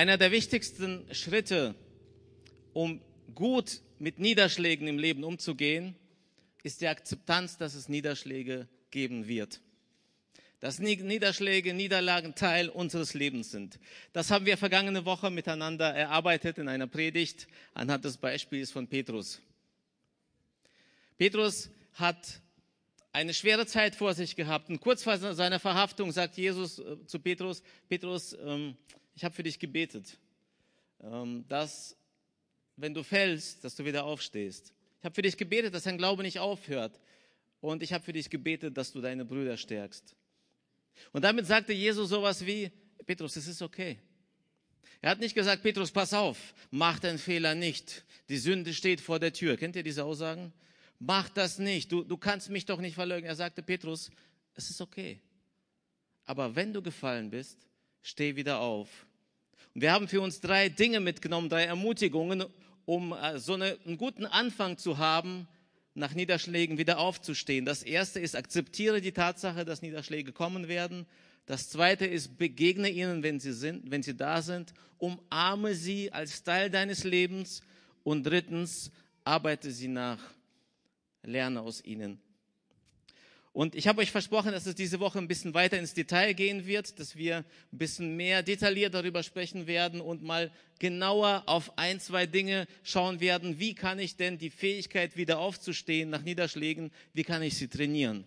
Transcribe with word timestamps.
Einer 0.00 0.16
der 0.16 0.30
wichtigsten 0.30 1.04
Schritte, 1.14 1.74
um 2.72 3.02
gut 3.34 3.82
mit 3.98 4.18
Niederschlägen 4.18 4.88
im 4.88 4.96
Leben 4.96 5.24
umzugehen, 5.24 5.94
ist 6.62 6.80
die 6.80 6.86
Akzeptanz, 6.86 7.58
dass 7.58 7.74
es 7.74 7.90
Niederschläge 7.90 8.66
geben 8.90 9.28
wird. 9.28 9.60
Dass 10.58 10.78
Niederschläge, 10.78 11.74
Niederlagen 11.74 12.34
Teil 12.34 12.70
unseres 12.70 13.12
Lebens 13.12 13.50
sind. 13.50 13.78
Das 14.14 14.30
haben 14.30 14.46
wir 14.46 14.56
vergangene 14.56 15.04
Woche 15.04 15.30
miteinander 15.30 15.94
erarbeitet 15.94 16.56
in 16.56 16.68
einer 16.68 16.86
Predigt 16.86 17.46
anhand 17.74 18.06
des 18.06 18.16
Beispiels 18.16 18.70
von 18.70 18.88
Petrus. 18.88 19.42
Petrus 21.18 21.68
hat 21.92 22.40
eine 23.12 23.34
schwere 23.34 23.66
Zeit 23.66 23.96
vor 23.96 24.14
sich 24.14 24.34
gehabt 24.34 24.70
und 24.70 24.80
kurz 24.80 25.02
vor 25.02 25.18
seiner 25.18 25.58
Verhaftung 25.58 26.10
sagt 26.10 26.38
Jesus 26.38 26.78
äh, 26.78 27.04
zu 27.04 27.18
Petrus, 27.18 27.62
Petrus, 27.90 28.34
ähm, 28.42 28.78
ich 29.20 29.24
habe 29.26 29.34
für 29.34 29.42
dich 29.42 29.58
gebetet, 29.58 30.16
ähm, 31.02 31.44
dass 31.46 31.94
wenn 32.76 32.94
du 32.94 33.02
fällst, 33.02 33.62
dass 33.62 33.76
du 33.76 33.84
wieder 33.84 34.04
aufstehst. 34.04 34.72
Ich 34.98 35.04
habe 35.04 35.14
für 35.14 35.20
dich 35.20 35.36
gebetet, 35.36 35.74
dass 35.74 35.82
dein 35.82 35.98
Glaube 35.98 36.22
nicht 36.22 36.38
aufhört. 36.38 36.98
Und 37.60 37.82
ich 37.82 37.92
habe 37.92 38.02
für 38.02 38.14
dich 38.14 38.30
gebetet, 38.30 38.78
dass 38.78 38.92
du 38.92 39.02
deine 39.02 39.26
Brüder 39.26 39.58
stärkst. 39.58 40.16
Und 41.12 41.20
damit 41.20 41.46
sagte 41.46 41.74
Jesus 41.74 42.08
sowas 42.08 42.46
wie, 42.46 42.70
Petrus, 43.04 43.36
es 43.36 43.46
ist 43.46 43.60
okay. 43.60 43.98
Er 45.02 45.10
hat 45.10 45.20
nicht 45.20 45.34
gesagt, 45.34 45.62
Petrus, 45.62 45.90
pass 45.90 46.14
auf, 46.14 46.54
mach 46.70 46.98
den 46.98 47.18
Fehler 47.18 47.54
nicht. 47.54 48.06
Die 48.30 48.38
Sünde 48.38 48.72
steht 48.72 49.02
vor 49.02 49.18
der 49.18 49.34
Tür. 49.34 49.58
Kennt 49.58 49.76
ihr 49.76 49.82
diese 49.82 50.06
Aussagen? 50.06 50.50
Mach 50.98 51.28
das 51.28 51.58
nicht. 51.58 51.92
Du, 51.92 52.04
du 52.04 52.16
kannst 52.16 52.48
mich 52.48 52.64
doch 52.64 52.80
nicht 52.80 52.94
verleugnen. 52.94 53.28
Er 53.28 53.36
sagte, 53.36 53.62
Petrus, 53.62 54.10
es 54.54 54.70
ist 54.70 54.80
okay. 54.80 55.20
Aber 56.24 56.56
wenn 56.56 56.72
du 56.72 56.80
gefallen 56.80 57.28
bist, 57.28 57.66
steh 58.00 58.34
wieder 58.34 58.60
auf. 58.60 58.88
Und 59.74 59.82
wir 59.82 59.92
haben 59.92 60.08
für 60.08 60.20
uns 60.20 60.40
drei 60.40 60.68
Dinge 60.68 61.00
mitgenommen, 61.00 61.48
drei 61.48 61.64
Ermutigungen, 61.64 62.44
um 62.84 63.12
äh, 63.12 63.38
so 63.38 63.54
eine, 63.54 63.78
einen 63.84 63.98
guten 63.98 64.26
Anfang 64.26 64.78
zu 64.78 64.98
haben, 64.98 65.46
nach 65.94 66.14
Niederschlägen 66.14 66.78
wieder 66.78 66.98
aufzustehen. 66.98 67.64
Das 67.64 67.82
erste 67.82 68.20
ist, 68.20 68.36
akzeptiere 68.36 69.00
die 69.00 69.12
Tatsache, 69.12 69.64
dass 69.64 69.82
Niederschläge 69.82 70.32
kommen 70.32 70.68
werden. 70.68 71.06
Das 71.46 71.68
zweite 71.68 72.06
ist, 72.06 72.38
begegne 72.38 72.88
ihnen, 72.88 73.22
wenn 73.22 73.40
sie 73.40 73.52
sind, 73.52 73.90
wenn 73.90 74.02
sie 74.02 74.16
da 74.16 74.40
sind. 74.40 74.72
Umarme 74.98 75.74
sie 75.74 76.12
als 76.12 76.42
Teil 76.42 76.70
deines 76.70 77.04
Lebens. 77.04 77.62
Und 78.04 78.24
drittens, 78.24 78.90
arbeite 79.24 79.70
sie 79.70 79.88
nach. 79.88 80.18
Lerne 81.22 81.60
aus 81.60 81.84
ihnen. 81.84 82.20
Und 83.52 83.74
ich 83.74 83.88
habe 83.88 84.00
euch 84.00 84.12
versprochen, 84.12 84.52
dass 84.52 84.66
es 84.66 84.76
diese 84.76 85.00
Woche 85.00 85.18
ein 85.18 85.26
bisschen 85.26 85.54
weiter 85.54 85.76
ins 85.76 85.92
Detail 85.92 86.34
gehen 86.34 86.66
wird, 86.66 87.00
dass 87.00 87.16
wir 87.16 87.38
ein 87.72 87.78
bisschen 87.78 88.16
mehr 88.16 88.44
detailliert 88.44 88.94
darüber 88.94 89.24
sprechen 89.24 89.66
werden 89.66 90.00
und 90.00 90.22
mal 90.22 90.52
genauer 90.78 91.42
auf 91.46 91.76
ein, 91.76 91.98
zwei 91.98 92.26
Dinge 92.26 92.68
schauen 92.84 93.18
werden. 93.18 93.58
Wie 93.58 93.74
kann 93.74 93.98
ich 93.98 94.16
denn 94.16 94.38
die 94.38 94.50
Fähigkeit 94.50 95.16
wieder 95.16 95.40
aufzustehen 95.40 96.10
nach 96.10 96.22
Niederschlägen, 96.22 96.92
wie 97.12 97.24
kann 97.24 97.42
ich 97.42 97.56
sie 97.56 97.66
trainieren? 97.66 98.24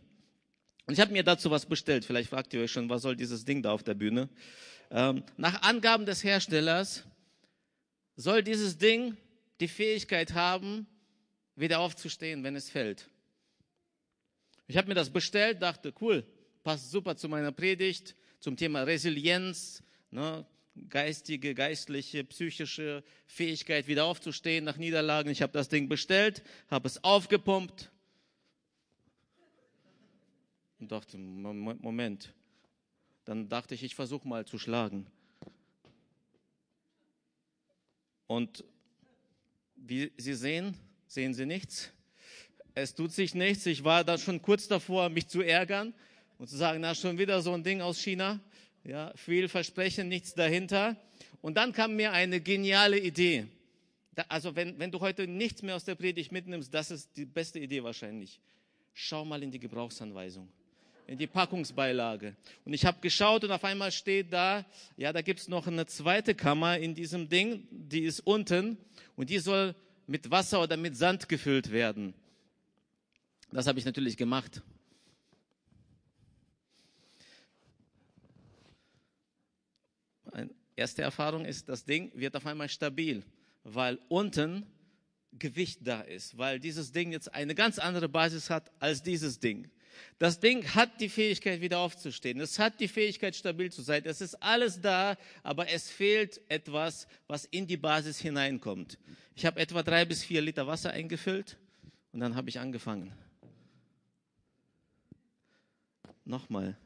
Und 0.86 0.96
ich 0.96 1.00
habe 1.00 1.14
mir 1.14 1.24
dazu 1.24 1.50
was 1.50 1.66
bestellt. 1.66 2.04
Vielleicht 2.04 2.30
fragt 2.30 2.54
ihr 2.54 2.62
euch 2.62 2.72
schon, 2.72 2.90
was 2.90 3.04
soll 3.04 3.16
dieses 3.16 3.46
Ding 3.46 3.64
da 3.64 3.72
auf 3.72 3.84
der 3.84 3.94
Bühne? 3.94 4.28
Ähm, 4.92 5.24
nach 5.38 5.62
Angaben 5.62 6.06
des 6.06 6.26
Herstellers 6.26 7.06
soll 8.18 8.44
dieses 8.44 8.78
Ding 8.78 9.16
die 9.62 9.70
Fähigkeit 9.70 10.34
haben, 10.34 10.86
wieder 11.56 11.80
aufzustehen, 11.80 12.44
wenn 12.44 12.58
es 12.58 12.70
fällt. 12.70 13.08
Ich 14.68 14.78
habe 14.78 14.88
mir 14.88 14.96
das 14.96 15.10
bestellt, 15.10 15.62
dachte, 15.62 15.94
cool, 16.02 16.26
passt 16.64 16.92
super 16.92 17.16
zu 17.18 17.28
meiner 17.28 17.52
Predigt 17.52 18.16
zum 18.40 18.58
Thema 18.58 18.84
Resilienz, 18.84 19.84
ne, 20.12 20.46
geistige, 20.90 21.54
geistliche, 21.54 22.24
psychische 22.24 23.04
Fähigkeit, 23.28 23.88
wieder 23.88 24.06
aufzustehen 24.06 24.66
nach 24.66 24.78
Niederlagen. 24.78 25.30
Ich 25.30 25.42
habe 25.42 25.54
das 25.54 25.70
Ding 25.70 25.90
bestellt, 25.90 26.44
habe 26.70 26.88
es 26.88 27.04
aufgepumpt 27.04 27.92
und 30.80 30.92
dachte, 30.92 31.18
Moment. 31.18 32.34
Dann 33.26 33.48
dachte 33.48 33.74
ich, 33.74 33.84
ich 33.84 33.96
versuche 33.96 34.28
mal 34.28 34.46
zu 34.46 34.60
schlagen. 34.60 35.08
Und 38.28 38.66
wie 39.76 40.12
Sie 40.18 40.34
sehen, 40.34 40.78
sehen 41.08 41.34
Sie 41.34 41.46
nichts 41.46 41.94
es 42.76 42.96
tut 42.96 43.12
sich 43.12 43.36
nichts. 43.36 43.66
Ich 43.66 43.84
war 43.84 44.04
da 44.04 44.18
schon 44.18 44.42
kurz 44.42 44.68
davor, 44.68 45.10
mich 45.10 45.28
zu 45.28 45.42
ärgern 45.42 45.94
und 46.40 46.50
zu 46.50 46.58
sagen, 46.58 46.82
na, 46.82 46.96
schon 46.96 47.18
wieder 47.18 47.42
so 47.42 47.54
ein 47.54 47.64
Ding 47.64 47.82
aus 47.82 48.00
China. 48.00 48.40
Ja, 48.84 49.14
viel 49.16 49.48
Versprechen, 49.48 50.10
nichts 50.10 50.34
dahinter. 50.34 50.98
Und 51.42 51.56
dann 51.56 51.72
kam 51.72 51.96
mir 51.96 52.12
eine 52.12 52.42
geniale 52.42 53.00
Idee. 53.00 53.48
Da, 54.16 54.26
also 54.28 54.56
wenn, 54.56 54.78
wenn 54.80 54.92
du 54.92 55.00
heute 55.00 55.28
nichts 55.28 55.62
mehr 55.62 55.76
aus 55.76 55.86
der 55.86 55.96
Predigt 55.96 56.32
mitnimmst, 56.32 56.74
das 56.74 56.92
ist 56.92 57.16
die 57.16 57.26
beste 57.26 57.60
Idee 57.60 57.84
wahrscheinlich. 57.84 58.40
Schau 58.94 59.24
mal 59.24 59.42
in 59.42 59.52
die 59.52 59.60
Gebrauchsanweisung, 59.60 60.48
in 61.08 61.18
die 61.18 61.28
Packungsbeilage. 61.28 62.36
Und 62.66 62.74
ich 62.74 62.86
habe 62.86 63.00
geschaut 63.02 63.44
und 63.44 63.52
auf 63.52 63.64
einmal 63.64 63.92
steht 63.92 64.32
da, 64.34 64.66
ja, 64.98 65.14
da 65.14 65.22
gibt's 65.22 65.48
noch 65.48 65.66
eine 65.66 65.86
zweite 65.86 66.36
Kammer 66.36 66.78
in 66.78 66.94
diesem 66.94 67.30
Ding, 67.30 67.68
die 67.72 68.02
ist 68.02 68.20
unten 68.20 68.78
und 69.16 69.30
die 69.30 69.40
soll 69.40 69.74
mit 70.06 70.30
Wasser 70.30 70.62
oder 70.62 70.78
mit 70.78 70.98
Sand 70.98 71.30
gefüllt 71.30 71.72
werden. 71.72 72.14
Das 73.54 73.68
habe 73.68 73.78
ich 73.78 73.86
natürlich 73.86 74.18
gemacht. 74.18 74.64
Meine 80.32 80.50
erste 80.76 81.04
Erfahrung 81.04 81.46
ist, 81.46 81.70
das 81.70 81.86
Ding 81.86 82.12
wird 82.16 82.36
auf 82.36 82.48
einmal 82.48 82.68
stabil, 82.68 83.24
weil 83.64 84.00
unten 84.10 84.66
Gewicht 85.38 85.82
da 85.84 86.02
ist, 86.02 86.36
weil 86.36 86.60
dieses 86.60 86.92
Ding 86.92 87.12
jetzt 87.12 87.32
eine 87.32 87.54
ganz 87.54 87.78
andere 87.78 88.10
Basis 88.10 88.50
hat 88.50 88.72
als 88.80 89.04
dieses 89.04 89.40
Ding. 89.40 89.70
Das 90.18 90.40
Ding 90.40 90.68
hat 90.74 91.00
die 91.00 91.10
Fähigkeit, 91.10 91.62
wieder 91.62 91.78
aufzustehen. 91.78 92.40
Es 92.40 92.58
hat 92.58 92.80
die 92.80 92.88
Fähigkeit, 92.88 93.36
stabil 93.36 93.72
zu 93.72 93.84
sein. 93.84 94.02
Es 94.06 94.22
ist 94.22 94.34
alles 94.42 94.82
da, 94.82 95.16
aber 95.44 95.70
es 95.70 95.92
fehlt 95.92 96.42
etwas, 96.50 97.08
was 97.28 97.46
in 97.46 97.68
die 97.68 97.78
Basis 97.78 98.20
hineinkommt. 98.20 98.98
Ich 99.36 99.46
habe 99.46 99.60
etwa 99.60 99.84
drei 99.84 100.06
bis 100.06 100.24
vier 100.24 100.42
Liter 100.42 100.66
Wasser 100.66 100.90
eingefüllt 100.90 101.60
und 102.12 102.20
dann 102.20 102.36
habe 102.36 102.50
ich 102.50 102.60
angefangen. 102.60 103.14
Nochmal. 106.26 106.78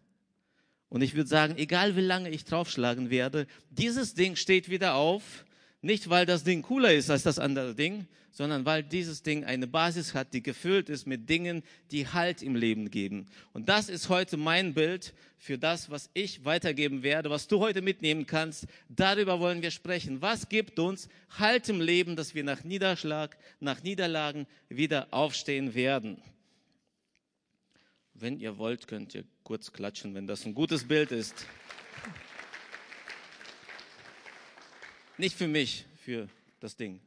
Und 0.90 1.02
ich 1.02 1.16
würde 1.16 1.30
sagen, 1.30 1.56
egal 1.58 1.96
wie 1.96 2.02
lange 2.02 2.30
ich 2.30 2.46
draufschlagen 2.46 3.10
werde, 3.10 3.48
dieses 3.70 4.14
Ding 4.14 4.36
steht 4.36 4.70
wieder 4.70 4.96
auf. 4.96 5.46
Nicht, 5.82 6.10
weil 6.10 6.26
das 6.26 6.44
Ding 6.44 6.64
cooler 6.64 6.94
ist 6.94 7.10
als 7.12 7.24
das 7.24 7.38
andere 7.38 7.76
Ding, 7.76 8.08
sondern 8.32 8.66
weil 8.66 8.84
dieses 8.84 9.22
Ding 9.22 9.46
eine 9.46 9.68
Basis 9.68 10.14
hat, 10.14 10.34
die 10.34 10.42
gefüllt 10.42 10.90
ist 10.90 11.06
mit 11.06 11.30
Dingen, 11.30 11.64
die 11.92 12.08
Halt 12.08 12.42
im 12.42 12.56
Leben 12.56 12.90
geben. 12.90 13.28
Und 13.54 13.70
das 13.70 13.88
ist 13.88 14.10
heute 14.10 14.38
mein 14.38 14.74
Bild 14.74 15.14
für 15.38 15.58
das, 15.58 15.92
was 15.92 16.10
ich 16.14 16.46
weitergeben 16.46 17.04
werde, 17.04 17.30
was 17.30 17.48
du 17.48 17.60
heute 17.60 17.82
mitnehmen 17.82 18.26
kannst. 18.26 18.66
Darüber 18.90 19.40
wollen 19.40 19.62
wir 19.62 19.72
sprechen. 19.72 20.22
Was 20.22 20.50
gibt 20.50 20.80
uns 20.80 21.10
Halt 21.38 21.70
im 21.70 21.80
Leben, 21.80 22.16
dass 22.16 22.34
wir 22.34 22.44
nach 22.44 22.64
Niederschlag, 22.64 23.38
nach 23.60 23.84
Niederlagen 23.84 24.48
wieder 24.70 25.08
aufstehen 25.12 25.76
werden? 25.76 26.22
Wenn 28.20 28.40
ihr 28.40 28.58
wollt, 28.58 28.88
könnt 28.88 29.14
ihr 29.14 29.26
kurz 29.44 29.72
klatschen, 29.72 30.16
wenn 30.16 30.26
das 30.26 30.44
ein 30.44 30.56
gutes 30.56 30.88
Bild 30.88 31.12
ist. 31.12 31.46
Nicht 35.20 35.38
für 35.38 35.48
mich, 35.48 35.86
für 35.98 36.28
das 36.60 36.76
Ding. 36.76 37.00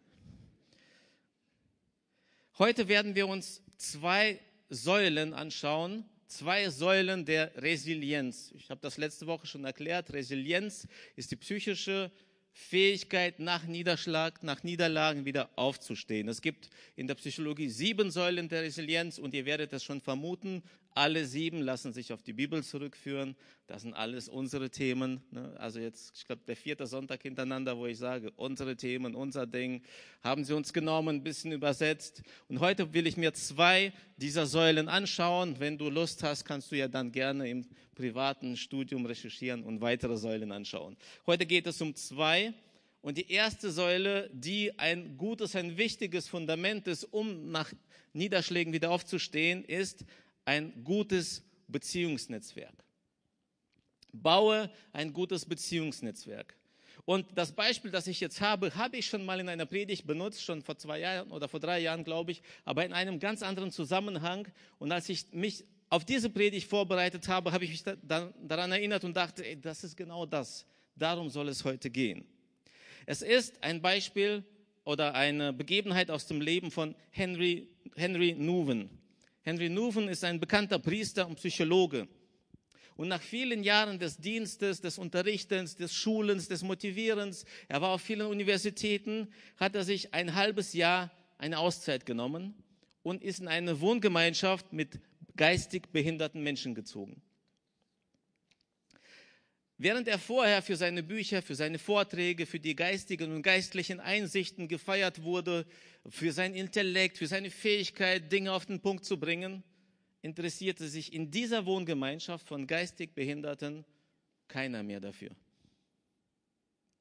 Heute 2.60 2.86
werden 2.86 3.16
wir 3.16 3.26
uns 3.26 3.60
zwei 3.76 4.38
Säulen 4.68 5.34
anschauen, 5.34 6.04
zwei 6.28 6.70
Säulen 6.70 7.24
der 7.24 7.60
Resilienz. 7.60 8.52
Ich 8.54 8.70
habe 8.70 8.80
das 8.80 8.96
letzte 8.96 9.26
Woche 9.26 9.48
schon 9.48 9.64
erklärt. 9.64 10.12
Resilienz 10.12 10.86
ist 11.16 11.32
die 11.32 11.36
psychische 11.36 12.12
Fähigkeit, 12.52 13.38
nach 13.40 13.64
Niederschlag, 13.64 14.42
nach 14.42 14.62
Niederlagen 14.62 15.24
wieder 15.24 15.50
aufzustehen. 15.56 16.28
Es 16.28 16.42
gibt 16.42 16.68
in 16.94 17.06
der 17.06 17.14
Psychologie 17.14 17.68
sieben 17.68 18.10
Säulen 18.10 18.48
der 18.48 18.62
Resilienz 18.62 19.18
und 19.18 19.34
ihr 19.34 19.44
werdet 19.44 19.72
es 19.72 19.82
schon 19.82 20.00
vermuten, 20.00 20.62
alle 20.94 21.24
sieben 21.24 21.60
lassen 21.62 21.92
sich 21.92 22.12
auf 22.12 22.22
die 22.22 22.32
Bibel 22.32 22.62
zurückführen. 22.64 23.36
Das 23.66 23.82
sind 23.82 23.94
alles 23.94 24.28
unsere 24.28 24.70
Themen. 24.70 25.22
Ne? 25.30 25.54
Also 25.58 25.78
jetzt, 25.78 26.16
ich 26.16 26.26
glaube, 26.26 26.42
der 26.46 26.56
vierte 26.56 26.86
Sonntag 26.86 27.22
hintereinander, 27.22 27.76
wo 27.76 27.86
ich 27.86 27.98
sage, 27.98 28.32
unsere 28.32 28.76
Themen, 28.76 29.14
unser 29.14 29.46
Ding, 29.46 29.82
haben 30.22 30.44
sie 30.44 30.54
uns 30.54 30.72
genommen, 30.72 31.16
ein 31.16 31.22
bisschen 31.22 31.52
übersetzt. 31.52 32.22
Und 32.48 32.60
heute 32.60 32.92
will 32.92 33.06
ich 33.06 33.16
mir 33.16 33.32
zwei 33.32 33.92
dieser 34.16 34.46
Säulen 34.46 34.88
anschauen. 34.88 35.60
Wenn 35.60 35.78
du 35.78 35.88
Lust 35.88 36.22
hast, 36.22 36.44
kannst 36.44 36.72
du 36.72 36.76
ja 36.76 36.88
dann 36.88 37.12
gerne 37.12 37.48
im 37.48 37.66
privaten 37.94 38.56
Studium 38.56 39.06
recherchieren 39.06 39.62
und 39.62 39.80
weitere 39.80 40.16
Säulen 40.16 40.50
anschauen. 40.52 40.96
Heute 41.26 41.46
geht 41.46 41.66
es 41.66 41.80
um 41.80 41.94
zwei. 41.94 42.52
Und 43.02 43.16
die 43.16 43.30
erste 43.30 43.70
Säule, 43.70 44.28
die 44.32 44.78
ein 44.78 45.16
gutes, 45.16 45.56
ein 45.56 45.78
wichtiges 45.78 46.28
Fundament 46.28 46.86
ist, 46.86 47.04
um 47.04 47.50
nach 47.50 47.72
Niederschlägen 48.12 48.72
wieder 48.72 48.90
aufzustehen, 48.90 49.64
ist 49.64 50.04
ein 50.50 50.82
gutes 50.82 51.44
Beziehungsnetzwerk. 51.68 52.74
Baue 54.12 54.68
ein 54.92 55.12
gutes 55.12 55.46
Beziehungsnetzwerk. 55.46 56.56
Und 57.04 57.24
das 57.36 57.52
Beispiel, 57.52 57.92
das 57.92 58.08
ich 58.08 58.18
jetzt 58.18 58.40
habe, 58.40 58.74
habe 58.74 58.96
ich 58.96 59.06
schon 59.06 59.24
mal 59.24 59.38
in 59.38 59.48
einer 59.48 59.64
Predigt 59.64 60.08
benutzt, 60.08 60.42
schon 60.42 60.60
vor 60.62 60.76
zwei 60.76 60.98
Jahren 60.98 61.30
oder 61.30 61.46
vor 61.46 61.60
drei 61.60 61.78
Jahren, 61.78 62.02
glaube 62.02 62.32
ich, 62.32 62.42
aber 62.64 62.84
in 62.84 62.92
einem 62.92 63.20
ganz 63.20 63.44
anderen 63.44 63.70
Zusammenhang. 63.70 64.48
Und 64.80 64.90
als 64.90 65.08
ich 65.08 65.32
mich 65.32 65.64
auf 65.88 66.04
diese 66.04 66.28
Predigt 66.28 66.68
vorbereitet 66.68 67.28
habe, 67.28 67.52
habe 67.52 67.64
ich 67.64 67.70
mich 67.70 67.84
da, 67.84 68.32
daran 68.42 68.72
erinnert 68.72 69.04
und 69.04 69.16
dachte, 69.16 69.46
ey, 69.46 69.60
das 69.60 69.84
ist 69.84 69.96
genau 69.96 70.26
das. 70.26 70.66
Darum 70.96 71.30
soll 71.30 71.48
es 71.48 71.64
heute 71.64 71.90
gehen. 71.90 72.24
Es 73.06 73.22
ist 73.22 73.62
ein 73.62 73.80
Beispiel 73.80 74.42
oder 74.82 75.14
eine 75.14 75.52
Begebenheit 75.52 76.10
aus 76.10 76.26
dem 76.26 76.40
Leben 76.40 76.72
von 76.72 76.96
Henry, 77.10 77.68
Henry 77.94 78.34
Nouwen. 78.36 78.99
Henry 79.42 79.70
Nouwen 79.70 80.08
ist 80.08 80.24
ein 80.24 80.38
bekannter 80.38 80.78
Priester 80.78 81.26
und 81.26 81.36
Psychologe. 81.36 82.08
Und 82.96 83.08
nach 83.08 83.22
vielen 83.22 83.62
Jahren 83.62 83.98
des 83.98 84.18
Dienstes, 84.18 84.82
des 84.82 84.98
Unterrichtens, 84.98 85.74
des 85.74 85.94
Schulens, 85.94 86.48
des 86.48 86.62
Motivierens, 86.62 87.46
er 87.68 87.80
war 87.80 87.90
auf 87.90 88.02
vielen 88.02 88.26
Universitäten, 88.26 89.28
hat 89.56 89.74
er 89.74 89.84
sich 89.84 90.12
ein 90.12 90.34
halbes 90.34 90.74
Jahr 90.74 91.10
eine 91.38 91.58
Auszeit 91.58 92.04
genommen 92.04 92.54
und 93.02 93.24
ist 93.24 93.40
in 93.40 93.48
eine 93.48 93.80
Wohngemeinschaft 93.80 94.74
mit 94.74 95.00
geistig 95.36 95.90
behinderten 95.90 96.42
Menschen 96.42 96.74
gezogen. 96.74 97.22
Während 99.82 100.08
er 100.08 100.18
vorher 100.18 100.60
für 100.60 100.76
seine 100.76 101.02
Bücher, 101.02 101.40
für 101.40 101.54
seine 101.54 101.78
Vorträge, 101.78 102.44
für 102.44 102.60
die 102.60 102.76
geistigen 102.76 103.32
und 103.32 103.40
geistlichen 103.40 103.98
Einsichten 103.98 104.68
gefeiert 104.68 105.22
wurde, 105.22 105.64
für 106.06 106.32
sein 106.32 106.54
Intellekt, 106.54 107.16
für 107.16 107.26
seine 107.26 107.50
Fähigkeit, 107.50 108.30
Dinge 108.30 108.52
auf 108.52 108.66
den 108.66 108.82
Punkt 108.82 109.06
zu 109.06 109.18
bringen, 109.18 109.62
interessierte 110.20 110.86
sich 110.86 111.14
in 111.14 111.30
dieser 111.30 111.64
Wohngemeinschaft 111.64 112.46
von 112.46 112.66
geistig 112.66 113.14
Behinderten 113.14 113.86
keiner 114.48 114.82
mehr 114.82 115.00
dafür. 115.00 115.30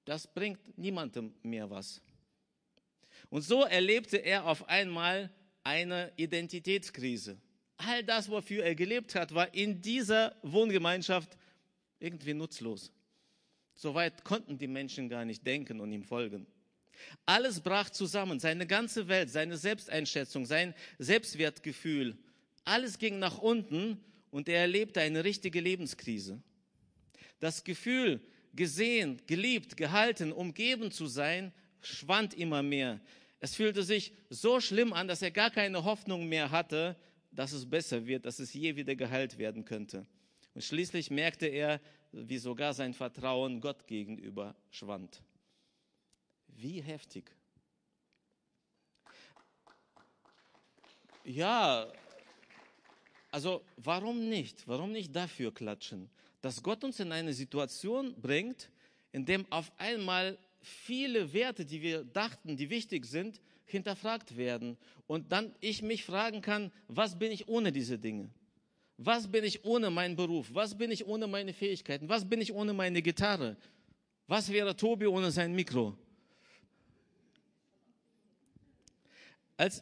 Das 0.06 0.34
bringt 0.34 0.78
niemandem 0.78 1.34
mehr 1.44 1.70
was. 1.70 2.02
Und 3.30 3.42
so 3.42 3.66
erlebte 3.66 4.16
er 4.16 4.46
auf 4.46 4.70
einmal 4.70 5.30
eine 5.66 6.14
Identitätskrise. 6.16 7.42
All 7.76 8.06
das, 8.06 8.30
wofür 8.30 8.64
er 8.64 8.76
gelebt 8.76 9.16
hat, 9.16 9.36
war 9.36 9.54
in 9.54 9.82
dieser 9.82 10.34
Wohngemeinschaft 10.44 11.38
irgendwie 12.00 12.34
nutzlos. 12.34 12.92
Soweit 13.76 14.24
konnten 14.24 14.58
die 14.58 14.68
Menschen 14.68 15.10
gar 15.10 15.26
nicht 15.26 15.46
denken 15.46 15.80
und 15.80 15.92
ihm 15.92 16.04
folgen. 16.04 16.46
Alles 17.26 17.62
brach 17.62 17.90
zusammen, 17.90 18.40
seine 18.40 18.68
ganze 18.68 19.08
Welt, 19.08 19.30
seine 19.30 19.58
Selbsteinschätzung, 19.58 20.46
sein 20.46 20.74
Selbstwertgefühl, 20.98 22.18
alles 22.66 23.00
ging 23.00 23.20
nach 23.20 23.40
unten 23.40 23.98
und 24.30 24.48
er 24.48 24.62
erlebte 24.62 25.02
eine 25.02 25.24
richtige 25.24 25.60
Lebenskrise. 25.60 26.42
Das 27.40 27.64
Gefühl, 27.64 28.22
gesehen, 28.54 29.22
geliebt, 29.26 29.76
gehalten, 29.76 30.32
umgeben 30.32 30.92
zu 30.92 31.08
sein, 31.08 31.52
schwand 31.82 32.34
immer 32.36 32.62
mehr. 32.62 33.00
Es 33.40 33.56
fühlte 33.56 33.84
sich 33.84 34.14
so 34.30 34.60
schlimm 34.60 34.94
an, 34.94 35.08
dass 35.08 35.22
er 35.22 35.32
gar 35.32 35.50
keine 35.50 35.84
Hoffnung 35.84 36.28
mehr 36.28 36.52
hatte, 36.52 36.96
dass 37.32 37.54
es 37.54 37.68
besser 37.68 38.06
wird, 38.06 38.26
dass 38.26 38.40
es 38.40 38.54
je 38.54 38.76
wieder 38.76 38.96
geheilt 38.96 39.38
werden 39.38 39.66
könnte. 39.66 40.06
Und 40.60 40.64
schließlich 40.64 41.10
merkte 41.10 41.46
er, 41.46 41.80
wie 42.12 42.38
sogar 42.38 42.74
sein 42.74 42.94
Vertrauen 42.94 43.62
Gott 43.62 43.88
gegenüber 43.88 44.54
schwand. 44.72 45.24
Wie 46.50 46.82
heftig. 46.82 47.32
Ja, 51.24 51.90
also 53.32 53.64
warum 53.78 54.28
nicht? 54.28 54.68
Warum 54.68 54.92
nicht 54.92 55.16
dafür 55.16 55.54
klatschen? 55.54 56.10
Dass 56.42 56.62
Gott 56.62 56.84
uns 56.84 57.00
in 57.00 57.14
eine 57.14 57.34
Situation 57.34 58.14
bringt, 58.20 58.70
in 59.14 59.24
dem 59.24 59.50
auf 59.50 59.72
einmal 59.78 60.38
viele 60.60 61.32
Werte, 61.32 61.64
die 61.64 61.82
wir 61.82 62.04
dachten, 62.04 62.58
die 62.58 62.70
wichtig 62.70 63.06
sind, 63.06 63.40
hinterfragt 63.64 64.36
werden. 64.36 64.78
Und 65.08 65.32
dann 65.32 65.56
ich 65.62 65.82
mich 65.82 66.04
fragen 66.04 66.42
kann, 66.42 66.74
was 66.90 67.18
bin 67.18 67.32
ich 67.32 67.48
ohne 67.48 67.72
diese 67.72 67.98
Dinge? 67.98 68.30
Was 69.02 69.32
bin 69.32 69.46
ich 69.46 69.64
ohne 69.64 69.90
meinen 69.90 70.18
Beruf? 70.18 70.54
Was 70.54 70.78
bin 70.78 70.92
ich 70.92 71.08
ohne 71.08 71.26
meine 71.26 71.54
Fähigkeiten? 71.54 72.10
Was 72.10 72.28
bin 72.28 72.42
ich 72.42 72.52
ohne 72.52 72.74
meine 72.74 73.02
Gitarre? 73.02 73.56
Was 74.28 74.52
wäre 74.52 74.76
Tobi 74.76 75.08
ohne 75.08 75.32
sein 75.32 75.56
Mikro? 75.56 75.98
Als, 79.56 79.82